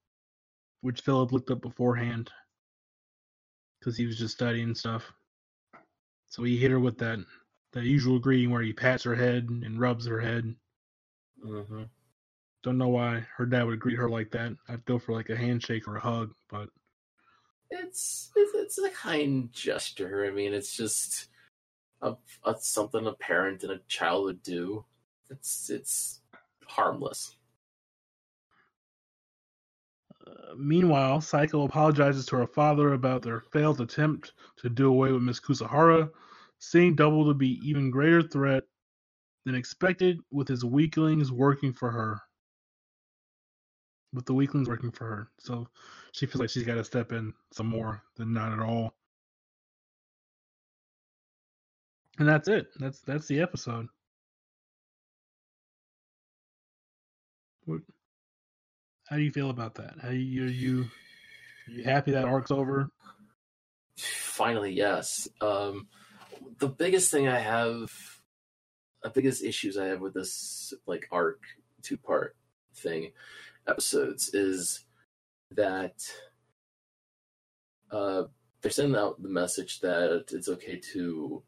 which 0.81 1.01
Philip 1.01 1.31
looked 1.33 1.51
up 1.51 1.61
beforehand 1.61 2.31
because 3.79 3.97
he 3.97 4.05
was 4.05 4.17
just 4.17 4.33
studying 4.35 4.75
stuff. 4.75 5.13
So 6.27 6.43
he 6.43 6.57
hit 6.57 6.71
her 6.71 6.79
with 6.79 6.97
that 6.99 7.19
that 7.73 7.85
usual 7.85 8.19
greeting 8.19 8.51
where 8.51 8.63
he 8.63 8.73
pats 8.73 9.03
her 9.03 9.15
head 9.15 9.49
and 9.49 9.79
rubs 9.79 10.05
her 10.07 10.19
head. 10.19 10.55
hmm 11.43 11.83
Don't 12.63 12.77
know 12.77 12.89
why 12.89 13.25
her 13.37 13.45
dad 13.45 13.63
would 13.63 13.79
greet 13.79 13.97
her 13.97 14.09
like 14.09 14.31
that. 14.31 14.53
I'd 14.67 14.85
go 14.85 14.99
for 14.99 15.13
like 15.13 15.29
a 15.29 15.35
handshake 15.35 15.87
or 15.87 15.95
a 15.95 16.01
hug, 16.01 16.33
but 16.49 16.69
It's, 17.69 18.31
it's 18.35 18.53
it's 18.55 18.77
a 18.79 18.89
kind 18.89 19.51
gesture. 19.53 20.25
I 20.25 20.31
mean, 20.31 20.53
it's 20.53 20.75
just 20.75 21.27
a, 22.01 22.15
a 22.43 22.55
something 22.59 23.05
a 23.07 23.13
parent 23.13 23.63
and 23.63 23.71
a 23.71 23.81
child 23.87 24.25
would 24.25 24.43
do. 24.43 24.83
It's 25.29 25.69
it's 25.69 26.21
harmless. 26.67 27.35
Uh, 30.27 30.53
meanwhile, 30.57 31.19
Saeko 31.19 31.65
apologizes 31.65 32.25
to 32.27 32.35
her 32.37 32.47
father 32.47 32.93
about 32.93 33.21
their 33.21 33.39
failed 33.39 33.79
attempt 33.81 34.33
to 34.57 34.69
do 34.69 34.89
away 34.89 35.11
with 35.11 35.21
Miss 35.23 35.39
Kusahara, 35.39 36.09
seeing 36.59 36.95
Double 36.95 37.25
to 37.27 37.33
be 37.33 37.59
even 37.63 37.89
greater 37.89 38.21
threat 38.21 38.63
than 39.45 39.55
expected 39.55 40.19
with 40.31 40.47
his 40.47 40.65
weaklings 40.65 41.31
working 41.31 41.73
for 41.73 41.89
her. 41.91 42.19
With 44.13 44.25
the 44.25 44.33
weaklings 44.33 44.67
working 44.67 44.91
for 44.91 45.05
her. 45.05 45.29
So 45.39 45.67
she 46.13 46.25
feels 46.25 46.41
like 46.41 46.49
she's 46.49 46.63
got 46.63 46.75
to 46.75 46.83
step 46.83 47.11
in 47.11 47.33
some 47.51 47.67
more 47.67 48.01
than 48.15 48.33
not 48.33 48.53
at 48.53 48.59
all. 48.59 48.95
And 52.17 52.27
that's 52.27 52.47
it. 52.47 52.67
That's 52.79 52.99
that's 53.01 53.27
the 53.27 53.39
episode. 53.39 53.87
What, 57.65 57.81
how 59.07 59.15
do 59.15 59.21
you 59.21 59.31
feel 59.31 59.51
about 59.51 59.75
that? 59.75 59.95
How 60.01 60.09
you 60.09 60.43
are 60.43 60.47
you 60.47 60.85
you 61.67 61.83
happy 61.83 62.11
that 62.11 62.25
arc's 62.25 62.51
over? 62.51 62.89
Finally, 63.97 64.73
yes. 64.73 65.27
Um, 65.39 65.87
the 66.57 66.69
biggest 66.69 67.11
thing 67.11 67.27
I 67.27 67.39
have, 67.39 67.89
the 69.03 69.09
biggest 69.09 69.43
issues 69.43 69.77
I 69.77 69.85
have 69.85 70.01
with 70.01 70.13
this 70.13 70.73
like 70.85 71.07
arc 71.11 71.41
two 71.81 71.97
part 71.97 72.35
thing 72.75 73.11
episodes 73.69 74.33
is 74.33 74.85
that 75.51 75.95
uh, 77.91 78.23
they're 78.61 78.71
sending 78.71 78.99
out 78.99 79.21
the 79.21 79.29
message 79.29 79.79
that 79.79 80.25
it's 80.31 80.49
okay 80.49 80.79
to 80.93 81.41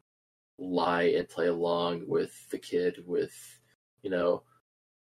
lie 0.57 1.03
and 1.17 1.27
play 1.29 1.47
along 1.47 2.03
with 2.07 2.49
the 2.49 2.57
kid 2.57 3.03
with 3.05 3.33
you 4.03 4.09
know 4.09 4.43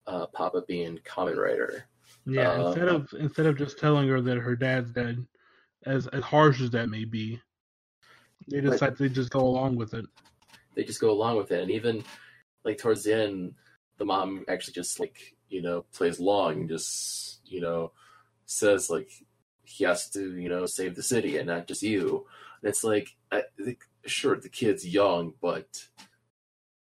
uh, 0.06 0.26
Papa 0.26 0.62
being 0.66 0.98
common 1.04 1.36
writer. 1.36 1.84
Yeah, 2.26 2.50
Uh, 2.50 2.66
instead 2.68 2.88
of 2.88 3.08
instead 3.18 3.46
of 3.46 3.56
just 3.56 3.78
telling 3.78 4.08
her 4.08 4.20
that 4.20 4.38
her 4.38 4.56
dad's 4.56 4.90
dead, 4.90 5.24
as 5.86 6.06
as 6.08 6.22
harsh 6.22 6.60
as 6.60 6.70
that 6.70 6.88
may 6.88 7.04
be, 7.04 7.40
they 8.48 8.60
decide 8.60 8.96
they 8.96 9.08
just 9.08 9.30
go 9.30 9.40
along 9.40 9.76
with 9.76 9.94
it. 9.94 10.06
they 10.74 10.84
just 10.84 11.00
go 11.00 11.10
along 11.10 11.36
with 11.36 11.52
it 11.52 11.62
and 11.62 11.70
even 11.70 12.02
like 12.64 12.78
towards 12.78 13.04
the 13.04 13.14
end 13.14 13.54
the 13.98 14.04
mom 14.04 14.44
actually 14.48 14.74
just 14.74 14.98
like 14.98 15.34
you 15.54 15.62
know 15.62 15.84
plays 15.92 16.18
long 16.18 16.52
and 16.62 16.68
just 16.68 17.38
you 17.46 17.60
know 17.60 17.92
says 18.44 18.90
like 18.90 19.08
he 19.62 19.84
has 19.84 20.10
to 20.10 20.36
you 20.36 20.48
know 20.48 20.66
save 20.66 20.96
the 20.96 21.02
city 21.02 21.38
and 21.38 21.46
not 21.46 21.68
just 21.68 21.82
you. 21.82 22.26
And 22.60 22.68
it's 22.68 22.82
like 22.82 23.16
I 23.30 23.44
sure 24.04 24.36
the 24.36 24.48
kid's 24.48 24.86
young 24.86 25.34
but 25.40 25.86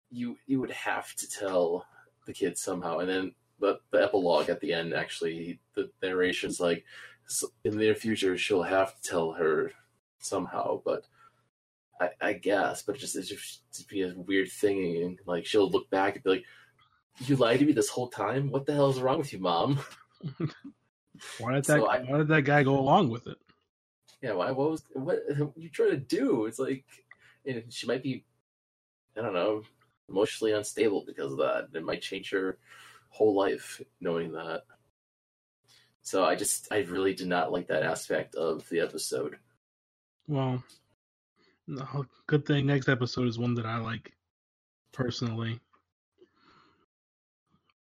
you 0.09 0.37
you 0.47 0.59
would 0.59 0.71
have 0.71 1.13
to 1.15 1.29
tell 1.29 1.85
the 2.25 2.33
kid 2.33 2.57
somehow. 2.57 2.97
And 2.97 3.09
then 3.09 3.35
the, 3.59 3.79
the 3.91 4.03
epilogue 4.03 4.49
at 4.49 4.59
the 4.61 4.73
end 4.73 4.95
actually 4.95 5.59
the 5.75 5.91
narration's 6.01 6.59
like 6.59 6.83
in 7.63 7.71
the 7.71 7.77
near 7.77 7.95
future 7.95 8.35
she'll 8.35 8.63
have 8.63 8.99
to 8.99 9.09
tell 9.09 9.31
her 9.33 9.71
somehow 10.19 10.81
but 10.83 11.05
I, 12.01 12.09
I 12.19 12.33
guess, 12.33 12.81
but 12.81 12.97
just 12.97 13.15
it's 13.15 13.29
just 13.29 13.61
to 13.73 13.87
be 13.87 14.01
a 14.01 14.13
weird 14.15 14.51
thing, 14.51 15.01
and 15.01 15.19
like 15.25 15.45
she'll 15.45 15.69
look 15.69 15.89
back 15.89 16.15
and 16.15 16.23
be 16.23 16.29
like, 16.29 16.43
"You 17.19 17.35
lied 17.35 17.59
to 17.59 17.65
me 17.65 17.71
this 17.73 17.89
whole 17.89 18.09
time. 18.09 18.49
What 18.51 18.65
the 18.65 18.73
hell 18.73 18.89
is 18.89 18.99
wrong 18.99 19.17
with 19.19 19.31
you, 19.33 19.39
mom?" 19.39 19.79
Why 21.39 21.53
did 21.53 21.65
that 21.65 21.79
So 21.79 21.87
I- 21.87 22.03
Why 22.03 22.17
did 22.17 22.27
that 22.29 22.43
guy 22.43 22.63
go 22.63 22.77
along 22.77 23.09
with 23.09 23.27
it? 23.27 23.37
Yeah, 24.21 24.33
why? 24.33 24.51
What 24.51 24.71
was 24.71 24.83
what 24.93 25.19
you 25.55 25.69
trying 25.69 25.91
to 25.91 25.97
do? 25.97 26.45
It's 26.45 26.57
like, 26.59 26.85
and 27.45 27.71
she 27.71 27.85
might 27.85 28.01
be, 28.01 28.25
I 29.15 29.21
don't 29.21 29.33
know, 29.33 29.63
emotionally 30.09 30.51
unstable 30.53 31.03
because 31.05 31.31
of 31.33 31.37
that. 31.39 31.67
It 31.73 31.83
might 31.83 32.01
change 32.01 32.31
her 32.31 32.57
whole 33.09 33.35
life 33.35 33.81
knowing 34.01 34.31
that. 34.33 34.63
So 36.01 36.23
I 36.25 36.35
just, 36.35 36.71
I 36.71 36.79
really 36.79 37.13
did 37.13 37.27
not 37.27 37.51
like 37.51 37.67
that 37.67 37.83
aspect 37.83 38.35
of 38.35 38.67
the 38.69 38.79
episode. 38.79 39.37
Well, 40.27 40.63
no, 41.67 42.05
good 42.27 42.45
thing 42.45 42.65
next 42.65 42.89
episode 42.89 43.27
is 43.27 43.37
one 43.39 43.53
that 43.55 43.65
I 43.65 43.77
like 43.77 44.13
personally. 44.91 45.59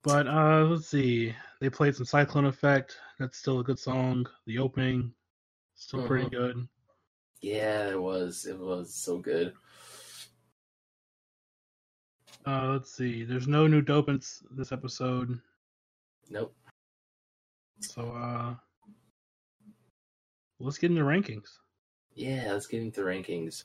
But 0.04 0.28
uh 0.28 0.64
let's 0.66 0.86
see. 0.86 1.34
They 1.60 1.70
played 1.70 1.96
some 1.96 2.04
Cyclone 2.04 2.44
Effect. 2.44 2.98
That's 3.18 3.38
still 3.38 3.60
a 3.60 3.64
good 3.64 3.78
song. 3.78 4.26
The 4.46 4.58
opening, 4.58 5.14
still 5.74 6.06
pretty 6.06 6.26
Mhm. 6.26 6.30
good. 6.32 6.68
Yeah, 7.40 7.90
it 7.90 8.00
was, 8.00 8.46
it 8.46 8.58
was 8.58 8.94
so 8.94 9.18
good. 9.18 9.54
Uh 12.46 12.68
let's 12.72 12.94
see. 12.94 13.24
There's 13.24 13.48
no 13.48 13.66
new 13.66 13.80
dopants 13.80 14.44
this 14.50 14.72
episode. 14.72 15.40
Nope. 16.28 16.54
So 17.80 18.10
uh 18.10 18.54
let's 20.58 20.76
get 20.78 20.90
into 20.90 21.02
rankings. 21.04 21.48
Yeah, 22.12 22.52
let's 22.52 22.66
get 22.66 22.82
into 22.82 23.00
rankings. 23.00 23.64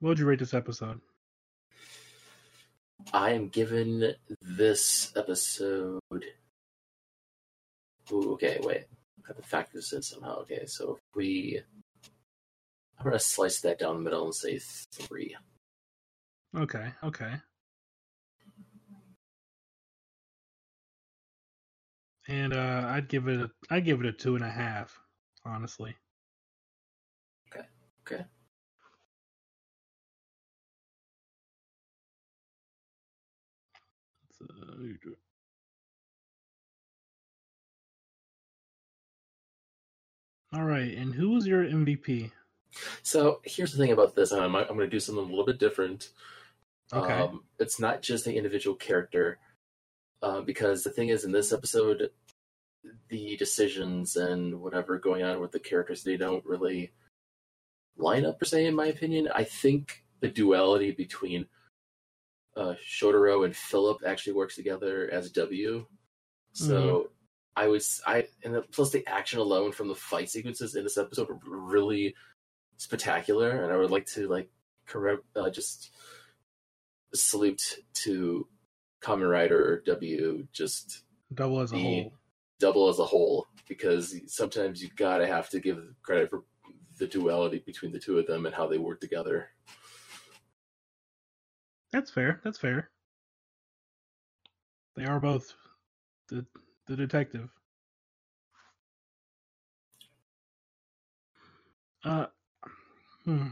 What 0.00 0.10
would 0.10 0.18
you 0.18 0.26
rate 0.26 0.40
this 0.40 0.52
episode? 0.54 1.00
I 3.12 3.30
am 3.30 3.48
given 3.48 4.14
this 4.40 5.12
episode. 5.16 6.00
Ooh, 8.12 8.32
okay, 8.32 8.58
wait. 8.62 8.84
I 9.24 9.28
have 9.28 9.36
to 9.36 9.42
factor 9.42 9.78
this 9.78 9.92
in 9.92 10.02
somehow. 10.02 10.40
Okay, 10.40 10.66
so 10.66 10.94
if 10.94 11.00
we. 11.14 11.60
I'm 12.98 13.04
going 13.04 13.12
to 13.12 13.18
slice 13.18 13.60
that 13.60 13.78
down 13.78 13.96
the 13.96 14.02
middle 14.02 14.24
and 14.24 14.34
say 14.34 14.58
three. 14.58 15.36
Okay, 16.56 16.92
okay. 17.02 17.34
And 22.28 22.54
uh 22.54 22.86
I'd 22.88 23.08
give 23.08 23.28
it 23.28 23.40
a 23.40 23.50
I'd 23.70 23.84
give 23.84 24.00
it 24.00 24.06
a 24.06 24.12
two 24.12 24.34
and 24.36 24.44
a 24.44 24.50
half, 24.50 24.98
honestly. 25.44 25.94
Okay. 27.52 27.66
So, 28.06 28.24
All 40.54 40.64
right, 40.64 40.96
and 40.96 41.12
who 41.12 41.30
was 41.30 41.46
your 41.46 41.64
MVP? 41.64 42.30
So 43.02 43.40
here's 43.44 43.72
the 43.72 43.78
thing 43.78 43.92
about 43.92 44.14
this. 44.14 44.32
I'm, 44.32 44.54
I'm 44.54 44.66
going 44.68 44.80
to 44.80 44.86
do 44.88 45.00
something 45.00 45.24
a 45.24 45.28
little 45.28 45.44
bit 45.44 45.58
different. 45.58 46.10
Okay. 46.92 47.12
Um, 47.12 47.44
it's 47.58 47.80
not 47.80 48.02
just 48.02 48.24
the 48.24 48.36
individual 48.36 48.76
character, 48.76 49.38
uh, 50.22 50.42
because 50.42 50.84
the 50.84 50.90
thing 50.90 51.08
is, 51.08 51.24
in 51.24 51.32
this 51.32 51.52
episode, 51.52 52.10
the 53.08 53.36
decisions 53.36 54.16
and 54.16 54.60
whatever 54.60 54.98
going 54.98 55.22
on 55.22 55.40
with 55.40 55.52
the 55.52 55.58
characters, 55.58 56.04
they 56.04 56.16
don't 56.16 56.44
really 56.44 56.92
line 57.96 58.24
up 58.24 58.38
per 58.38 58.44
se, 58.44 58.66
in 58.66 58.76
my 58.76 58.86
opinion. 58.86 59.28
I 59.34 59.44
think 59.44 60.04
the 60.20 60.28
duality 60.28 60.92
between 60.92 61.46
uh, 62.56 62.74
Shotaro 62.86 63.44
and 63.44 63.54
Philip 63.54 64.02
actually 64.06 64.34
works 64.34 64.56
together 64.56 65.08
as 65.12 65.30
W. 65.32 65.86
So 66.52 67.10
I 67.56 67.68
was 67.68 68.00
I 68.06 68.26
and 68.44 68.54
the, 68.54 68.62
plus 68.62 68.90
the 68.90 69.06
action 69.06 69.38
alone 69.38 69.72
from 69.72 69.88
the 69.88 69.94
fight 69.94 70.30
sequences 70.30 70.74
in 70.76 70.84
this 70.84 70.98
episode 70.98 71.28
were 71.28 71.38
really 71.44 72.14
spectacular, 72.76 73.64
and 73.64 73.72
I 73.72 73.76
would 73.76 73.90
like 73.90 74.06
to 74.06 74.28
like 74.28 74.48
correct 74.86 75.22
uh, 75.36 75.50
just 75.50 75.90
salute 77.14 77.78
to 77.94 78.46
Common 79.00 79.28
Rider 79.28 79.82
W 79.86 80.46
just 80.52 81.02
Double 81.32 81.60
as 81.60 81.72
a 81.72 81.78
whole. 81.78 82.12
double 82.60 82.88
as 82.88 82.98
a 82.98 83.04
whole 83.04 83.46
because 83.68 84.14
sometimes 84.26 84.82
you 84.82 84.90
gotta 84.96 85.26
have 85.26 85.48
to 85.50 85.60
give 85.60 85.82
credit 86.02 86.30
for 86.30 86.44
the 86.98 87.06
duality 87.06 87.62
between 87.64 87.92
the 87.92 87.98
two 87.98 88.18
of 88.18 88.26
them 88.26 88.46
and 88.46 88.54
how 88.54 88.66
they 88.66 88.78
work 88.78 89.00
together. 89.00 89.48
That's 91.94 92.10
fair. 92.12 92.42
That's 92.44 92.58
fair. 92.58 92.90
They 94.96 95.04
are 95.04 95.20
both 95.20 95.54
the 96.28 96.46
the 96.86 96.96
detective. 96.96 97.50
Uh, 102.04 102.26
hmm, 103.24 103.48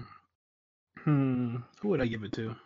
hmm. 1.01 1.57
Who 1.81 1.89
would 1.89 2.01
I 2.01 2.07
give 2.07 2.25
it 2.25 2.33
to? 2.35 2.57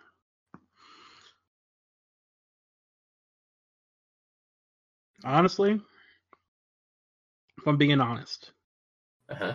Honestly, 5.24 5.72
if 7.58 7.66
I'm 7.66 7.76
being 7.76 8.00
honest, 8.00 8.52
Uh 9.28 9.34
huh. 9.36 9.54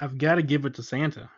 I've 0.00 0.18
got 0.18 0.36
to 0.36 0.42
give 0.42 0.64
it 0.66 0.74
to 0.76 0.82
Santa. 0.82 1.30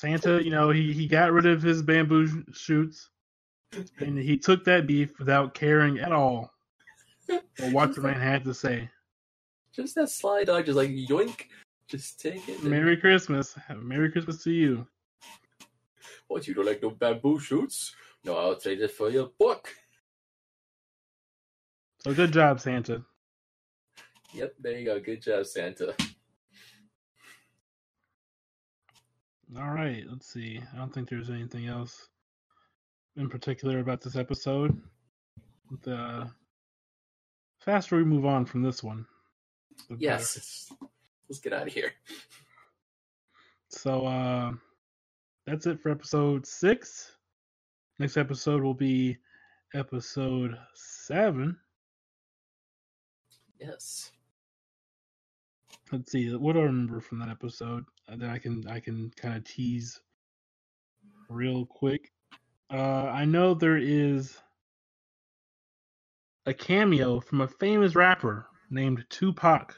Santa, 0.00 0.42
you 0.42 0.50
know, 0.50 0.70
he, 0.70 0.94
he 0.94 1.06
got 1.06 1.30
rid 1.30 1.44
of 1.44 1.60
his 1.60 1.82
bamboo 1.82 2.26
sh- 2.26 2.56
shoots 2.56 3.10
and 3.98 4.16
he 4.16 4.38
took 4.38 4.64
that 4.64 4.86
beef 4.86 5.18
without 5.18 5.52
caring 5.52 5.98
at 5.98 6.10
all 6.10 6.54
for 7.26 7.70
what 7.70 7.94
the 7.94 8.00
man 8.00 8.18
had 8.18 8.42
to 8.44 8.54
say. 8.54 8.88
Just 9.74 9.96
that 9.96 10.08
sly 10.08 10.44
dog, 10.44 10.64
just 10.64 10.76
like 10.78 10.88
yoink, 10.88 11.42
just 11.86 12.18
take 12.18 12.48
it. 12.48 12.64
Merry 12.64 12.96
Christmas. 12.96 13.54
Merry 13.76 14.10
Christmas 14.10 14.42
to 14.44 14.50
you. 14.50 14.86
What 16.28 16.48
you 16.48 16.54
don't 16.54 16.64
like 16.64 16.82
no 16.82 16.88
bamboo 16.92 17.38
shoots? 17.38 17.94
No, 18.24 18.38
I'll 18.38 18.56
trade 18.56 18.80
it 18.80 18.92
for 18.92 19.10
your 19.10 19.30
book. 19.38 19.68
So 21.98 22.14
good 22.14 22.32
job, 22.32 22.58
Santa. 22.58 23.04
Yep, 24.32 24.54
there 24.60 24.78
you 24.78 24.86
go. 24.86 24.98
Good 24.98 25.20
job, 25.20 25.44
Santa. 25.44 25.94
All 29.58 29.70
right, 29.70 30.04
let's 30.08 30.32
see. 30.32 30.60
I 30.72 30.76
don't 30.76 30.94
think 30.94 31.08
there's 31.08 31.28
anything 31.30 31.66
else 31.66 32.08
in 33.16 33.28
particular 33.28 33.80
about 33.80 34.00
this 34.00 34.14
episode. 34.14 34.80
The 35.82 36.30
faster 37.58 37.96
we 37.96 38.04
move 38.04 38.26
on 38.26 38.44
from 38.44 38.62
this 38.62 38.82
one, 38.82 39.04
better. 39.88 40.00
Yes, 40.00 40.70
let's 41.28 41.40
get 41.40 41.52
out 41.52 41.66
of 41.66 41.72
here. 41.72 41.92
So 43.70 44.06
uh 44.06 44.52
that's 45.46 45.66
it 45.66 45.80
for 45.80 45.90
episode 45.90 46.46
six. 46.46 47.16
Next 47.98 48.16
episode 48.16 48.62
will 48.62 48.74
be 48.74 49.18
episode 49.74 50.56
seven. 50.74 51.56
Yes. 53.58 54.12
Let's 55.90 56.12
see, 56.12 56.32
what 56.36 56.52
do 56.52 56.60
I 56.60 56.64
remember 56.64 57.00
from 57.00 57.18
that 57.18 57.30
episode 57.30 57.84
uh, 57.84 57.99
Uh, 58.10 58.16
that 58.16 58.30
I 58.30 58.38
can 58.38 58.66
I 58.68 58.80
can 58.80 59.10
kind 59.16 59.36
of 59.36 59.44
tease 59.44 60.00
real 61.28 61.64
quick. 61.66 62.12
Uh 62.72 63.04
I 63.12 63.24
know 63.24 63.54
there 63.54 63.78
is 63.78 64.36
a 66.46 66.54
cameo 66.54 67.20
from 67.20 67.42
a 67.42 67.48
famous 67.48 67.94
rapper 67.94 68.46
named 68.70 69.04
Tupac. 69.10 69.74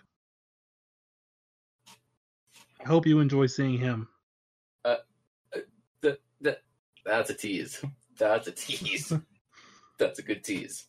I 2.82 2.88
hope 2.88 3.06
you 3.06 3.20
enjoy 3.20 3.46
seeing 3.46 3.78
him. 3.78 4.08
Uh, 4.84 4.96
uh, 5.54 5.60
that, 6.00 6.18
that, 6.40 6.62
that's 7.04 7.30
a 7.30 7.34
tease. 7.34 7.84
That's 8.18 8.48
a 8.48 8.52
tease. 8.52 9.12
that's 9.98 10.18
a 10.18 10.22
good 10.22 10.42
tease. 10.42 10.86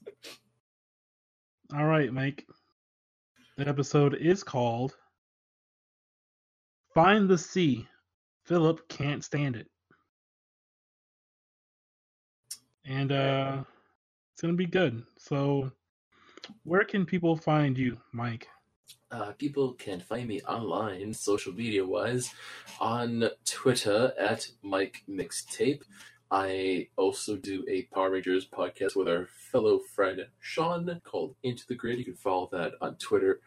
All 1.76 1.86
right, 1.86 2.12
Mike. 2.12 2.48
The 3.58 3.68
episode 3.68 4.16
is 4.16 4.44
called 4.44 4.96
Find 6.94 7.28
the 7.28 7.38
Sea. 7.38 7.88
Philip 8.46 8.88
can't 8.88 9.24
stand 9.24 9.56
it. 9.56 9.68
And 12.86 13.12
uh 13.12 13.64
it's 14.34 14.42
to 14.42 14.54
be 14.54 14.66
good. 14.66 15.04
So 15.18 15.72
where 16.64 16.84
can 16.84 17.06
people 17.06 17.38
find 17.38 17.78
you, 17.78 17.98
Mike? 18.12 18.48
Uh, 19.12 19.32
people 19.34 19.74
can 19.74 20.00
find 20.00 20.28
me 20.28 20.42
online, 20.42 21.14
social 21.14 21.54
media 21.54 21.86
wise, 21.86 22.34
on 22.80 23.30
Twitter 23.46 24.12
at 24.20 24.48
Mike 24.64 25.04
Mixtape. 25.08 25.84
I 26.32 26.88
also 26.98 27.38
do 27.38 27.64
a 27.70 27.84
Power 27.84 28.10
Rangers 28.10 28.48
podcast 28.48 28.96
with 28.96 29.08
our 29.08 29.28
fellow 29.52 29.78
friend 29.78 30.26
Sean 30.40 31.00
called 31.04 31.36
Into 31.44 31.64
the 31.68 31.76
Grid. 31.76 32.00
You 32.00 32.06
can 32.06 32.16
follow 32.16 32.50
that 32.52 32.74
on 32.82 32.96
Twitter 32.96 33.40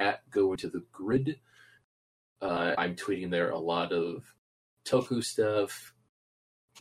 at 0.00 0.28
Go 0.30 0.50
Into 0.50 0.68
the 0.68 0.82
Grid. 0.90 1.38
Uh, 2.42 2.74
I'm 2.76 2.96
tweeting 2.96 3.30
there 3.30 3.50
a 3.50 3.58
lot 3.58 3.92
of 3.92 4.34
Toku 4.84 5.22
stuff, 5.22 5.94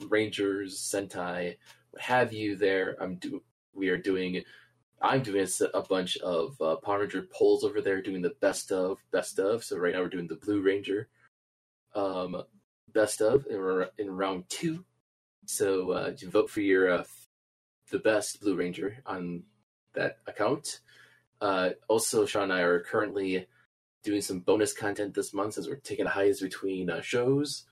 Rangers, 0.09 0.79
Sentai, 0.79 1.57
what 1.91 2.01
have 2.01 2.33
you. 2.33 2.55
There, 2.55 2.97
I'm 2.99 3.15
do. 3.15 3.43
We 3.73 3.89
are 3.89 3.97
doing 3.97 4.43
I'm 5.01 5.23
doing 5.23 5.47
a 5.73 5.81
bunch 5.81 6.17
of 6.17 6.59
uh, 6.61 6.75
Power 6.77 6.99
Ranger 6.99 7.27
polls 7.33 7.63
over 7.63 7.81
there, 7.81 8.01
doing 8.01 8.21
the 8.21 8.35
best 8.39 8.71
of, 8.71 8.99
best 9.11 9.39
of. 9.39 9.63
So 9.63 9.77
right 9.77 9.93
now 9.93 10.01
we're 10.01 10.09
doing 10.09 10.27
the 10.27 10.35
Blue 10.35 10.61
Ranger, 10.61 11.09
um, 11.95 12.43
best 12.93 13.21
of, 13.21 13.45
and 13.49 13.57
we're 13.57 13.89
in 13.97 14.11
round 14.11 14.45
two. 14.49 14.85
So 15.45 15.91
uh, 15.91 16.13
you 16.17 16.29
vote 16.29 16.49
for 16.49 16.61
your 16.61 16.91
uh, 16.91 17.03
the 17.91 17.99
best 17.99 18.41
Blue 18.41 18.55
Ranger 18.55 18.97
on 19.05 19.43
that 19.95 20.17
account. 20.27 20.81
Uh, 21.39 21.71
also, 21.87 22.27
Sean 22.27 22.43
and 22.43 22.53
I 22.53 22.61
are 22.61 22.81
currently 22.81 23.47
doing 24.03 24.21
some 24.21 24.39
bonus 24.39 24.73
content 24.73 25.13
this 25.13 25.33
month 25.33 25.53
since 25.53 25.67
we're 25.67 25.75
taking 25.75 26.05
highs 26.05 26.39
between 26.39 26.89
uh, 26.89 27.01
shows. 27.01 27.65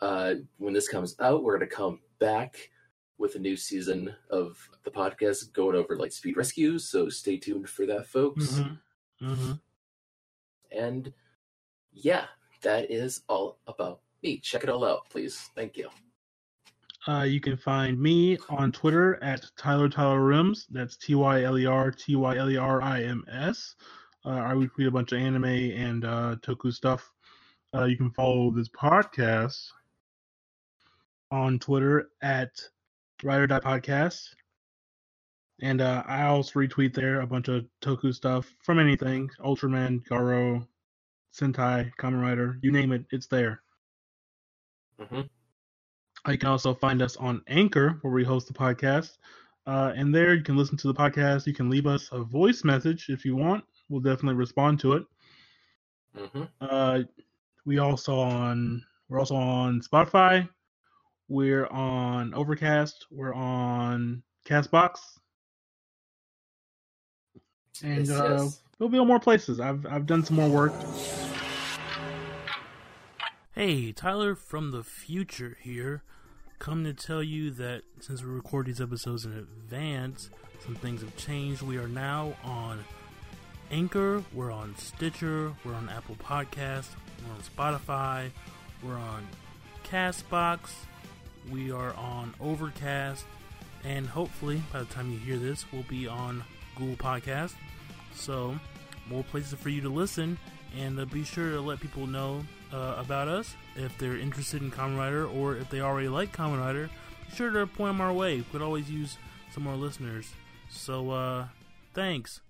Uh, 0.00 0.34
when 0.58 0.72
this 0.72 0.88
comes 0.88 1.14
out, 1.20 1.44
we're 1.44 1.56
going 1.56 1.68
to 1.68 1.74
come 1.74 2.00
back 2.18 2.70
with 3.18 3.36
a 3.36 3.38
new 3.38 3.56
season 3.56 4.14
of 4.30 4.58
the 4.84 4.90
podcast 4.90 5.52
going 5.52 5.76
over 5.76 5.96
like 5.96 6.12
speed 6.12 6.36
rescues. 6.36 6.88
So 6.88 7.08
stay 7.08 7.36
tuned 7.36 7.68
for 7.68 7.86
that, 7.86 8.06
folks. 8.06 8.46
Mm-hmm. 8.46 9.30
Mm-hmm. 9.30 9.52
And 10.76 11.12
yeah, 11.92 12.24
that 12.62 12.90
is 12.90 13.22
all 13.28 13.58
about 13.66 14.00
me. 14.22 14.38
Check 14.38 14.64
it 14.64 14.70
all 14.70 14.84
out, 14.84 15.08
please. 15.10 15.50
Thank 15.54 15.76
you. 15.76 15.88
Uh, 17.06 17.22
you 17.22 17.40
can 17.40 17.56
find 17.56 18.00
me 18.00 18.38
on 18.48 18.70
Twitter 18.70 19.22
at 19.22 19.44
Tyler 19.56 19.88
Tyler 19.88 20.20
Rims. 20.20 20.66
That's 20.70 20.96
T 20.96 21.14
Y 21.14 21.42
L 21.42 21.58
E 21.58 21.66
R 21.66 21.90
T 21.90 22.14
Y 22.14 22.36
L 22.36 22.50
E 22.50 22.56
R 22.56 22.80
I 22.80 23.02
M 23.02 23.24
S. 23.30 23.74
Uh, 24.24 24.30
I 24.30 24.52
retweet 24.52 24.86
a 24.86 24.90
bunch 24.90 25.12
of 25.12 25.18
anime 25.20 25.44
and 25.44 26.04
uh, 26.04 26.36
toku 26.42 26.72
stuff. 26.72 27.10
Uh, 27.74 27.84
you 27.84 27.96
can 27.96 28.10
follow 28.10 28.50
this 28.50 28.68
podcast 28.68 29.68
on 31.30 31.58
Twitter 31.58 32.10
at 32.22 32.50
Rider 33.22 33.48
Podcast. 33.48 34.20
And 35.60 35.80
uh, 35.80 36.02
I 36.06 36.24
also 36.24 36.58
retweet 36.60 36.94
there 36.94 37.20
a 37.20 37.26
bunch 37.26 37.48
of 37.48 37.64
toku 37.80 38.14
stuff 38.14 38.52
from 38.62 38.78
anything 38.78 39.30
Ultraman, 39.40 40.04
Garo, 40.06 40.66
Sentai, 41.34 41.90
Kamen 41.98 42.20
Rider, 42.20 42.58
you 42.62 42.72
name 42.72 42.92
it, 42.92 43.04
it's 43.10 43.26
there. 43.26 43.62
hmm 44.98 45.22
You 46.28 46.38
can 46.38 46.48
also 46.48 46.74
find 46.74 47.00
us 47.02 47.16
on 47.16 47.42
Anchor, 47.48 47.98
where 48.02 48.12
we 48.12 48.24
host 48.24 48.48
the 48.48 48.54
podcast. 48.54 49.18
Uh, 49.66 49.92
and 49.96 50.14
there 50.14 50.34
you 50.34 50.42
can 50.42 50.56
listen 50.56 50.76
to 50.78 50.88
the 50.88 50.94
podcast. 50.94 51.46
You 51.46 51.54
can 51.54 51.70
leave 51.70 51.86
us 51.86 52.08
a 52.12 52.22
voice 52.22 52.64
message 52.64 53.06
if 53.08 53.24
you 53.24 53.36
want. 53.36 53.64
We'll 53.92 54.00
definitely 54.00 54.36
respond 54.36 54.80
to 54.80 54.94
it. 54.94 55.04
hmm 56.16 56.44
Uh, 56.62 57.00
we 57.66 57.76
also 57.78 58.18
on 58.18 58.82
we're 59.10 59.18
also 59.18 59.34
on 59.36 59.82
Spotify. 59.82 60.48
We're 61.28 61.66
on 61.66 62.32
Overcast. 62.32 63.06
We're 63.10 63.34
on 63.34 64.22
Castbox. 64.48 64.98
And 67.84 68.06
Yes, 68.06 68.18
uh, 68.18 68.36
yes. 68.44 68.62
it'll 68.78 68.88
be 68.88 68.98
on 68.98 69.06
more 69.06 69.20
places. 69.20 69.60
I've 69.60 69.84
I've 69.84 70.06
done 70.06 70.24
some 70.24 70.36
more 70.36 70.48
work. 70.48 70.72
Hey, 73.54 73.92
Tyler 73.92 74.34
from 74.34 74.70
the 74.70 74.82
future 74.82 75.58
here. 75.60 76.02
Come 76.58 76.84
to 76.84 76.94
tell 76.94 77.22
you 77.22 77.50
that 77.50 77.82
since 78.00 78.22
we 78.22 78.30
record 78.30 78.66
these 78.66 78.80
episodes 78.80 79.26
in 79.26 79.32
advance, 79.32 80.30
some 80.64 80.76
things 80.76 81.02
have 81.02 81.14
changed. 81.18 81.60
We 81.60 81.76
are 81.76 81.88
now 81.88 82.34
on 82.42 82.84
Anchor, 83.72 84.22
we're 84.34 84.52
on 84.52 84.76
Stitcher, 84.76 85.50
we're 85.64 85.72
on 85.72 85.88
Apple 85.88 86.14
Podcasts, 86.16 86.90
we're 87.24 87.32
on 87.32 87.40
Spotify, 87.40 88.30
we're 88.82 88.98
on 88.98 89.26
Castbox, 89.82 90.72
we 91.50 91.72
are 91.72 91.94
on 91.94 92.34
Overcast, 92.38 93.24
and 93.82 94.06
hopefully 94.06 94.60
by 94.74 94.80
the 94.80 94.84
time 94.84 95.10
you 95.10 95.18
hear 95.18 95.38
this, 95.38 95.64
we'll 95.72 95.84
be 95.84 96.06
on 96.06 96.44
Google 96.76 96.96
Podcast. 96.96 97.54
So, 98.14 98.58
more 99.08 99.24
places 99.24 99.54
for 99.54 99.70
you 99.70 99.80
to 99.80 99.88
listen, 99.88 100.36
and 100.78 101.00
uh, 101.00 101.06
be 101.06 101.24
sure 101.24 101.52
to 101.52 101.60
let 101.62 101.80
people 101.80 102.06
know 102.06 102.44
uh, 102.74 102.96
about 102.98 103.28
us 103.28 103.54
if 103.74 103.96
they're 103.96 104.18
interested 104.18 104.60
in 104.60 104.70
Common 104.70 104.98
Rider 104.98 105.26
or 105.26 105.56
if 105.56 105.70
they 105.70 105.80
already 105.80 106.08
like 106.08 106.30
Common 106.30 106.60
Rider. 106.60 106.90
Be 107.30 107.36
sure 107.36 107.50
to 107.50 107.66
point 107.66 107.94
them 107.94 108.02
our 108.02 108.12
way. 108.12 108.36
We 108.36 108.42
could 108.52 108.60
always 108.60 108.90
use 108.90 109.16
some 109.54 109.62
more 109.62 109.76
listeners. 109.76 110.30
So, 110.68 111.10
uh, 111.10 111.46
thanks. 111.94 112.42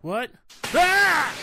What? 0.00 0.30
Ah! 0.74 1.34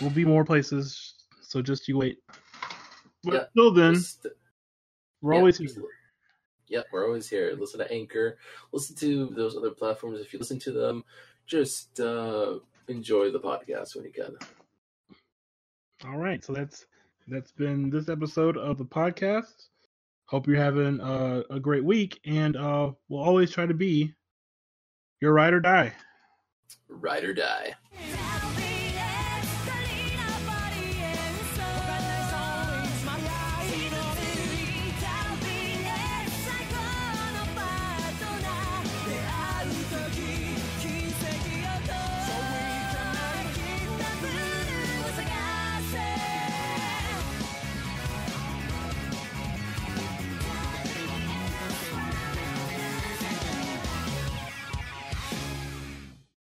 Will 0.00 0.10
be 0.10 0.24
more 0.24 0.44
places, 0.44 1.14
so 1.40 1.62
just 1.62 1.88
you 1.88 1.98
wait. 1.98 2.18
But 3.24 3.34
Yeah, 3.34 3.44
till 3.56 3.72
then, 3.72 3.94
Just- 3.94 4.26
we're 5.20 5.32
yeah, 5.34 5.38
always 5.38 5.58
here. 5.58 5.68
li- 5.76 5.82
Yeah, 6.68 6.82
we're 6.92 7.06
always 7.06 7.28
here. 7.28 7.54
Listen 7.58 7.78
to 7.80 7.90
Anchor. 7.92 8.38
Listen 8.72 8.96
to 8.96 9.26
those 9.26 9.56
other 9.56 9.70
platforms. 9.70 10.20
If 10.20 10.32
you 10.32 10.38
listen 10.38 10.58
to 10.60 10.72
them, 10.72 11.04
just 11.46 12.00
uh, 12.00 12.58
enjoy 12.88 13.30
the 13.30 13.40
podcast 13.40 13.94
when 13.96 14.04
you 14.04 14.12
can. 14.12 14.36
All 16.04 16.18
right, 16.18 16.44
so 16.44 16.52
that's 16.52 16.86
that's 17.28 17.52
been 17.52 17.88
this 17.90 18.08
episode 18.08 18.56
of 18.56 18.78
the 18.78 18.84
podcast. 18.84 19.68
Hope 20.26 20.46
you're 20.46 20.56
having 20.56 21.00
uh, 21.00 21.42
a 21.50 21.58
great 21.60 21.84
week, 21.84 22.20
and 22.26 22.56
uh, 22.56 22.90
we'll 23.08 23.22
always 23.22 23.50
try 23.50 23.64
to 23.66 23.74
be 23.74 24.12
your 25.20 25.32
ride 25.32 25.54
or 25.54 25.60
die. 25.60 25.92
Ride 26.88 27.24
or. 27.24 27.34
Die. 27.34 27.74